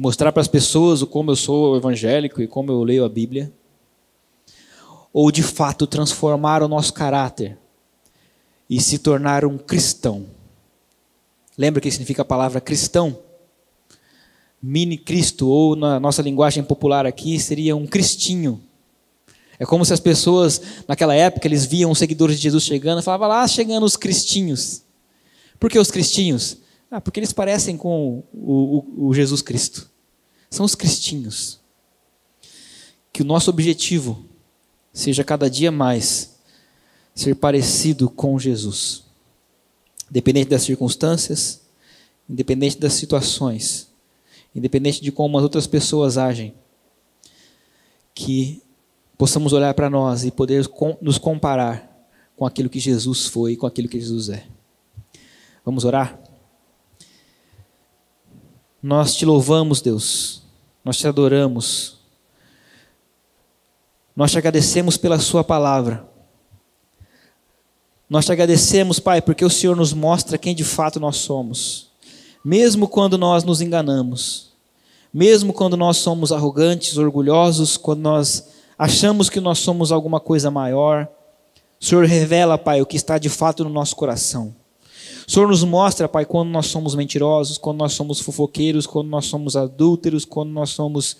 mostrar 0.00 0.32
para 0.32 0.40
as 0.40 0.48
pessoas 0.48 1.02
como 1.02 1.30
eu 1.30 1.36
sou 1.36 1.76
evangélico 1.76 2.40
e 2.40 2.46
como 2.46 2.72
eu 2.72 2.82
leio 2.82 3.04
a 3.04 3.08
Bíblia, 3.08 3.52
ou 5.12 5.30
de 5.30 5.42
fato 5.42 5.86
transformar 5.86 6.62
o 6.62 6.68
nosso 6.68 6.92
caráter 6.92 7.58
e 8.68 8.80
se 8.80 8.98
tornar 8.98 9.44
um 9.44 9.58
cristão. 9.58 10.26
Lembra 11.58 11.80
o 11.80 11.82
que 11.82 11.90
significa 11.90 12.22
a 12.22 12.24
palavra 12.24 12.60
cristão? 12.60 13.18
Mini 14.62 14.96
Cristo, 14.96 15.48
ou 15.48 15.74
na 15.74 15.98
nossa 15.98 16.22
linguagem 16.22 16.62
popular 16.62 17.06
aqui, 17.06 17.38
seria 17.38 17.76
um 17.76 17.86
cristinho 17.86 18.62
é 19.60 19.66
como 19.66 19.84
se 19.84 19.92
as 19.92 20.00
pessoas, 20.00 20.58
naquela 20.88 21.14
época, 21.14 21.46
eles 21.46 21.66
viam 21.66 21.90
os 21.90 21.98
seguidores 21.98 22.36
de 22.36 22.44
Jesus 22.44 22.64
chegando 22.64 23.00
e 23.00 23.04
falavam 23.04 23.28
lá, 23.28 23.46
chegando 23.46 23.84
os 23.84 23.94
cristinhos. 23.94 24.82
Por 25.60 25.68
que 25.68 25.78
os 25.78 25.90
cristinhos? 25.90 26.56
Ah, 26.90 27.00
porque 27.00 27.20
eles 27.20 27.32
parecem 27.32 27.76
com 27.76 28.24
o, 28.32 28.84
o, 28.98 29.08
o 29.08 29.14
Jesus 29.14 29.40
Cristo. 29.40 29.88
São 30.50 30.66
os 30.66 30.74
cristinhos. 30.74 31.60
Que 33.12 33.22
o 33.22 33.24
nosso 33.24 33.50
objetivo 33.50 34.24
seja 34.92 35.22
cada 35.22 35.48
dia 35.48 35.70
mais 35.70 36.38
ser 37.14 37.36
parecido 37.36 38.10
com 38.10 38.38
Jesus. 38.38 39.04
Independente 40.10 40.48
das 40.48 40.62
circunstâncias, 40.62 41.60
independente 42.28 42.78
das 42.78 42.94
situações, 42.94 43.88
independente 44.54 45.00
de 45.00 45.12
como 45.12 45.38
as 45.38 45.44
outras 45.44 45.66
pessoas 45.66 46.18
agem, 46.18 46.54
que 48.14 48.60
possamos 49.16 49.52
olhar 49.52 49.72
para 49.74 49.88
nós 49.88 50.24
e 50.24 50.30
poder 50.30 50.68
nos 51.00 51.18
comparar 51.18 51.88
com 52.36 52.44
aquilo 52.44 52.68
que 52.68 52.80
Jesus 52.80 53.26
foi 53.26 53.52
e 53.52 53.56
com 53.56 53.66
aquilo 53.66 53.88
que 53.88 54.00
Jesus 54.00 54.30
é. 54.30 54.46
Vamos 55.64 55.84
orar? 55.84 56.18
Nós 58.82 59.14
te 59.14 59.26
louvamos, 59.26 59.80
Deus, 59.80 60.42
nós 60.84 60.96
te 60.96 61.06
adoramos, 61.06 61.98
Nós 64.14 64.32
te 64.32 64.38
agradecemos 64.38 64.96
pela 64.96 65.18
Sua 65.18 65.42
palavra. 65.42 66.06
Nós 68.08 68.26
te 68.26 68.32
agradecemos, 68.32 68.98
Pai, 68.98 69.22
porque 69.22 69.44
o 69.44 69.50
Senhor 69.50 69.76
nos 69.76 69.92
mostra 69.92 70.36
quem 70.36 70.54
de 70.54 70.64
fato 70.64 70.98
nós 70.98 71.16
somos, 71.16 71.90
mesmo 72.44 72.88
quando 72.88 73.16
nós 73.16 73.44
nos 73.44 73.60
enganamos, 73.60 74.50
mesmo 75.14 75.52
quando 75.52 75.76
nós 75.76 75.98
somos 75.98 76.32
arrogantes, 76.32 76.98
orgulhosos, 76.98 77.76
quando 77.76 78.00
nós 78.00 78.48
achamos 78.76 79.30
que 79.30 79.40
nós 79.40 79.58
somos 79.58 79.92
alguma 79.92 80.18
coisa 80.18 80.50
maior. 80.50 81.08
O 81.80 81.84
Senhor 81.84 82.04
revela, 82.04 82.58
Pai, 82.58 82.82
o 82.82 82.86
que 82.86 82.96
está 82.96 83.16
de 83.16 83.28
fato 83.28 83.62
no 83.62 83.70
nosso 83.70 83.94
coração. 83.94 84.54
O 85.30 85.32
Senhor 85.32 85.46
nos 85.46 85.62
mostra, 85.62 86.08
Pai, 86.08 86.26
quando 86.26 86.48
nós 86.48 86.66
somos 86.66 86.96
mentirosos, 86.96 87.56
quando 87.56 87.78
nós 87.78 87.92
somos 87.92 88.18
fofoqueiros, 88.18 88.84
quando 88.84 89.06
nós 89.06 89.26
somos 89.26 89.54
adúlteros, 89.54 90.24
quando 90.24 90.50
nós 90.50 90.70
somos 90.70 91.16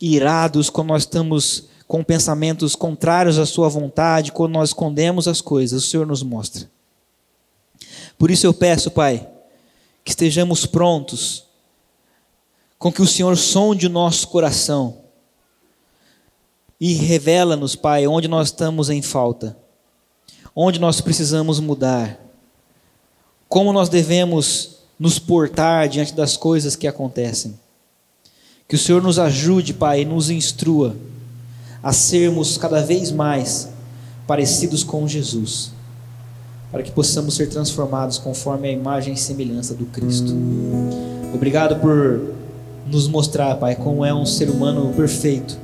irados, 0.00 0.70
quando 0.70 0.90
nós 0.90 1.02
estamos 1.02 1.64
com 1.88 2.04
pensamentos 2.04 2.76
contrários 2.76 3.36
à 3.36 3.44
Sua 3.44 3.68
vontade, 3.68 4.30
quando 4.30 4.52
nós 4.52 4.68
escondemos 4.68 5.26
as 5.26 5.40
coisas, 5.40 5.82
o 5.82 5.86
Senhor 5.88 6.06
nos 6.06 6.22
mostra. 6.22 6.70
Por 8.16 8.30
isso 8.30 8.46
eu 8.46 8.54
peço, 8.54 8.92
Pai, 8.92 9.28
que 10.04 10.12
estejamos 10.12 10.64
prontos, 10.64 11.46
com 12.78 12.92
que 12.92 13.02
o 13.02 13.06
Senhor 13.08 13.36
sonde 13.36 13.88
o 13.88 13.90
nosso 13.90 14.28
coração 14.28 14.98
e 16.80 16.92
revela-nos, 16.92 17.74
Pai, 17.74 18.06
onde 18.06 18.28
nós 18.28 18.50
estamos 18.50 18.88
em 18.88 19.02
falta, 19.02 19.58
onde 20.54 20.78
nós 20.78 21.00
precisamos 21.00 21.58
mudar, 21.58 22.24
como 23.48 23.72
nós 23.72 23.88
devemos 23.88 24.76
nos 24.98 25.18
portar 25.18 25.88
diante 25.88 26.14
das 26.14 26.36
coisas 26.36 26.74
que 26.74 26.86
acontecem. 26.86 27.54
Que 28.68 28.74
o 28.74 28.78
Senhor 28.78 29.02
nos 29.02 29.18
ajude, 29.18 29.72
Pai, 29.72 30.02
e 30.02 30.04
nos 30.04 30.30
instrua 30.30 30.96
a 31.82 31.92
sermos 31.92 32.58
cada 32.58 32.82
vez 32.82 33.12
mais 33.12 33.68
parecidos 34.26 34.82
com 34.82 35.06
Jesus, 35.06 35.70
para 36.72 36.82
que 36.82 36.90
possamos 36.90 37.34
ser 37.34 37.48
transformados 37.48 38.18
conforme 38.18 38.68
a 38.68 38.72
imagem 38.72 39.14
e 39.14 39.16
semelhança 39.16 39.74
do 39.74 39.86
Cristo. 39.86 40.34
Obrigado 41.32 41.80
por 41.80 42.34
nos 42.86 43.06
mostrar, 43.06 43.54
Pai, 43.56 43.76
como 43.76 44.04
é 44.04 44.12
um 44.12 44.26
ser 44.26 44.50
humano 44.50 44.92
perfeito. 44.94 45.56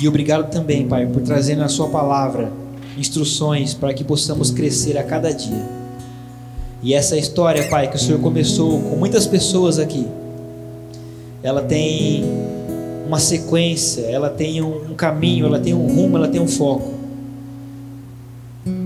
E 0.00 0.08
obrigado 0.08 0.50
também, 0.50 0.88
Pai, 0.88 1.06
por 1.06 1.22
trazer 1.22 1.54
na 1.54 1.68
Sua 1.68 1.88
palavra 1.88 2.50
instruções 2.98 3.74
para 3.74 3.94
que 3.94 4.02
possamos 4.02 4.50
crescer 4.50 4.98
a 4.98 5.04
cada 5.04 5.32
dia. 5.32 5.75
E 6.82 6.94
essa 6.94 7.16
história, 7.16 7.68
Pai, 7.68 7.88
que 7.88 7.96
o 7.96 7.98
Senhor 7.98 8.20
começou 8.20 8.80
com 8.80 8.96
muitas 8.96 9.26
pessoas 9.26 9.78
aqui, 9.78 10.06
ela 11.42 11.62
tem 11.62 12.24
uma 13.06 13.18
sequência, 13.18 14.02
ela 14.02 14.28
tem 14.28 14.62
um 14.62 14.94
caminho, 14.94 15.46
ela 15.46 15.58
tem 15.58 15.72
um 15.72 15.86
rumo, 15.86 16.16
ela 16.16 16.28
tem 16.28 16.40
um 16.40 16.48
foco. 16.48 16.94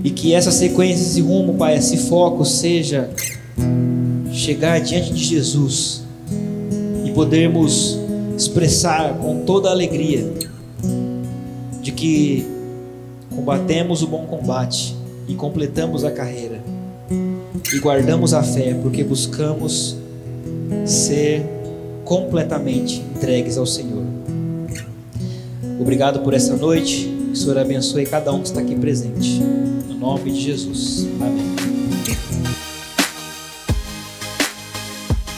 E 0.03 0.09
que 0.11 0.33
essa 0.33 0.51
sequência, 0.51 1.01
esse 1.01 1.21
rumo, 1.21 1.55
Pai, 1.55 1.75
esse 1.75 1.97
foco 1.97 2.45
seja 2.45 3.09
chegar 4.31 4.79
diante 4.79 5.13
de 5.13 5.23
Jesus 5.23 6.03
e 7.03 7.11
podermos 7.11 7.99
expressar 8.37 9.17
com 9.17 9.43
toda 9.43 9.69
a 9.69 9.71
alegria 9.71 10.31
de 11.81 11.91
que 11.91 12.47
combatemos 13.35 14.01
o 14.01 14.07
bom 14.07 14.25
combate 14.25 14.95
e 15.27 15.33
completamos 15.33 16.03
a 16.03 16.11
carreira 16.11 16.70
e 17.73 17.79
guardamos 17.79 18.33
a 18.33 18.43
fé 18.43 18.73
porque 18.73 19.03
buscamos 19.03 19.95
ser 20.85 21.45
completamente 22.03 22.99
entregues 23.15 23.57
ao 23.57 23.65
Senhor. 23.65 24.03
Obrigado 25.79 26.19
por 26.19 26.33
essa 26.33 26.55
noite. 26.55 27.05
Que 27.05 27.31
o 27.31 27.35
Senhor 27.35 27.57
abençoe 27.57 28.05
cada 28.05 28.31
um 28.33 28.41
que 28.41 28.47
está 28.47 28.59
aqui 28.59 28.75
presente. 28.75 29.39
No 29.39 29.95
nome 29.95 30.31
de 30.31 30.41
Jesus. 30.41 31.07
Amém. 31.19 31.51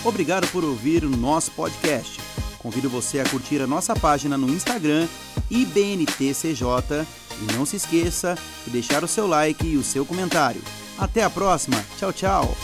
Obrigado 0.04 0.48
por 0.48 0.64
ouvir 0.64 1.06
o 1.06 1.10
nosso 1.10 1.52
podcast. 1.52 2.20
Convido 2.60 2.90
você 2.90 3.20
a 3.20 3.24
curtir 3.26 3.62
a 3.62 3.68
nossa 3.68 3.96
página 3.96 4.38
no 4.38 4.50
Instagram, 4.50 5.08
IBNTCJ, 5.50 7.06
e 7.42 7.54
não 7.54 7.66
se 7.66 7.76
esqueça 7.76 8.38
de 8.66 8.72
deixar 8.72 9.04
o 9.04 9.08
seu 9.08 9.28
like 9.28 9.66
e 9.66 9.78
o 9.78 9.84
seu 9.84 10.06
comentário. 10.06 10.62
Até 10.98 11.24
a 11.24 11.30
próxima. 11.30 11.84
Tchau, 11.98 12.14
tchau. 12.14 12.56